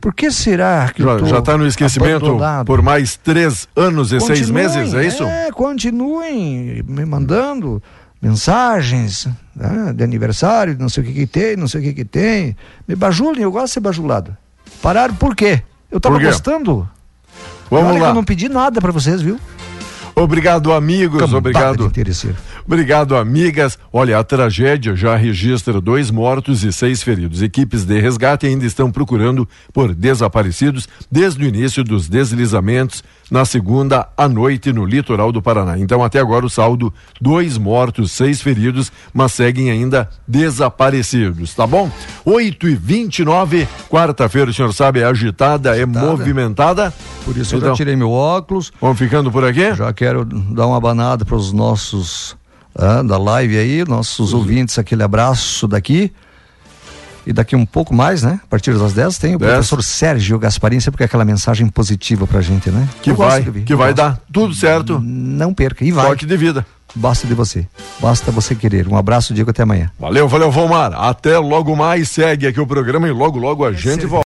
Por 0.00 0.14
que 0.14 0.30
será 0.30 0.90
que 0.94 1.02
já 1.02 1.38
está 1.38 1.56
no 1.56 1.66
esquecimento 1.66 2.26
abandonado? 2.26 2.66
por 2.66 2.82
mais 2.82 3.16
três 3.16 3.66
anos 3.74 4.12
e 4.12 4.18
continuem, 4.18 4.36
seis 4.36 4.50
meses, 4.50 4.92
é 4.92 5.06
isso? 5.06 5.24
É, 5.24 5.50
continuem 5.50 6.84
me 6.86 7.06
mandando 7.06 7.82
mensagens 8.20 9.26
né, 9.56 9.94
de 9.94 10.04
aniversário, 10.04 10.76
não 10.78 10.90
sei 10.90 11.02
o 11.02 11.06
que 11.06 11.12
que 11.14 11.26
tem, 11.26 11.56
não 11.56 11.66
sei 11.66 11.80
o 11.80 11.84
que 11.84 11.94
que 11.94 12.04
tem. 12.04 12.54
Me 12.86 12.94
bajulem, 12.94 13.42
eu 13.42 13.50
gosto 13.50 13.66
de 13.66 13.70
ser 13.72 13.80
bajulado. 13.80 14.36
Pararam 14.82 15.14
por 15.14 15.34
quê? 15.34 15.62
Eu 15.90 15.96
estava 15.96 16.18
gostando. 16.18 16.88
Vamos 17.70 17.98
lá. 17.98 18.08
eu 18.08 18.14
não 18.14 18.24
pedi 18.24 18.48
nada 18.48 18.80
para 18.80 18.92
vocês, 18.92 19.22
viu? 19.22 19.38
Obrigado, 20.14 20.72
amigos. 20.72 21.18
Cambada 21.18 21.38
obrigado. 21.38 21.92
Obrigado, 22.66 23.14
amigas. 23.14 23.78
Olha, 23.92 24.18
a 24.18 24.24
tragédia 24.24 24.96
já 24.96 25.14
registra 25.16 25.80
dois 25.82 26.10
mortos 26.10 26.64
e 26.64 26.72
seis 26.72 27.02
feridos. 27.02 27.42
Equipes 27.42 27.84
de 27.84 28.00
resgate 28.00 28.46
ainda 28.46 28.64
estão 28.64 28.90
procurando 28.90 29.46
por 29.72 29.94
desaparecidos 29.94 30.88
desde 31.10 31.44
o 31.44 31.46
início 31.46 31.84
dos 31.84 32.08
deslizamentos 32.08 33.04
na 33.30 33.44
segunda 33.44 34.08
à 34.16 34.26
noite 34.28 34.72
no 34.72 34.84
litoral 34.84 35.30
do 35.30 35.42
Paraná. 35.42 35.78
Então, 35.78 36.02
até 36.02 36.18
agora, 36.20 36.46
o 36.46 36.50
saldo: 36.50 36.92
dois 37.20 37.58
mortos, 37.58 38.12
seis 38.12 38.40
feridos, 38.40 38.90
mas 39.12 39.32
seguem 39.32 39.70
ainda 39.70 40.08
desaparecidos, 40.26 41.54
tá 41.54 41.66
bom? 41.66 41.90
8 42.24 42.68
e 42.68 42.74
29 42.74 43.68
quarta-feira, 43.90 44.50
o 44.50 44.54
senhor 44.54 44.72
sabe, 44.72 45.00
é 45.00 45.04
agitada, 45.04 45.76
é 45.76 45.82
agitada. 45.82 46.06
é 46.06 46.10
movimentada. 46.10 46.94
Por 47.24 47.36
isso 47.36 47.56
então, 47.56 47.68
eu 47.68 47.74
já 47.74 47.76
tirei 47.76 47.94
meu 47.94 48.10
óculos. 48.10 48.72
Vamos 48.80 48.98
ficando 48.98 49.30
por 49.30 49.44
aqui? 49.44 49.74
Já 49.74 49.92
quero 49.92 50.24
dar 50.24 50.66
uma 50.66 50.80
banada 50.80 51.24
para 51.24 51.36
os 51.36 51.52
nossos 51.52 52.36
ah, 52.74 53.02
da 53.02 53.16
live 53.18 53.56
aí, 53.56 53.84
nossos 53.86 54.32
uhum. 54.32 54.40
ouvintes, 54.40 54.78
aquele 54.78 55.02
abraço 55.02 55.68
daqui. 55.68 56.12
E 57.26 57.32
daqui 57.32 57.56
um 57.56 57.64
pouco 57.64 57.94
mais, 57.94 58.22
né? 58.22 58.38
A 58.42 58.46
partir 58.46 58.76
das 58.76 58.92
10 58.92 59.18
tem 59.18 59.34
o 59.34 59.38
10. 59.38 59.52
professor 59.52 59.82
Sérgio 59.82 60.38
Gasparim, 60.38 60.78
sempre 60.78 60.98
com 60.98 61.04
aquela 61.04 61.24
mensagem 61.24 61.66
positiva 61.68 62.26
pra 62.26 62.42
gente, 62.42 62.70
né? 62.70 62.86
Que 63.00 63.10
Eu 63.10 63.16
vai, 63.16 63.42
que 63.42 63.74
vai 63.74 63.94
dar 63.94 64.20
tudo 64.30 64.52
certo. 64.54 65.00
Não 65.00 65.54
perca, 65.54 65.84
e 65.84 65.90
vai. 65.90 66.04
Sorte 66.06 66.26
de 66.26 66.36
vida. 66.36 66.66
Basta 66.94 67.26
de 67.26 67.34
você. 67.34 67.66
Basta 67.98 68.30
você 68.30 68.54
querer. 68.54 68.86
Um 68.86 68.96
abraço, 68.96 69.34
Diego, 69.34 69.50
até 69.50 69.62
amanhã. 69.62 69.90
Valeu, 69.98 70.28
valeu, 70.28 70.50
Vomar. 70.50 70.92
Até 70.94 71.38
logo 71.38 71.74
mais. 71.74 72.08
Segue 72.10 72.46
aqui 72.46 72.60
o 72.60 72.66
programa 72.66 73.08
e 73.08 73.10
logo, 73.10 73.38
logo 73.38 73.64
a 73.64 73.72
gente 73.72 74.06
volta. 74.06 74.22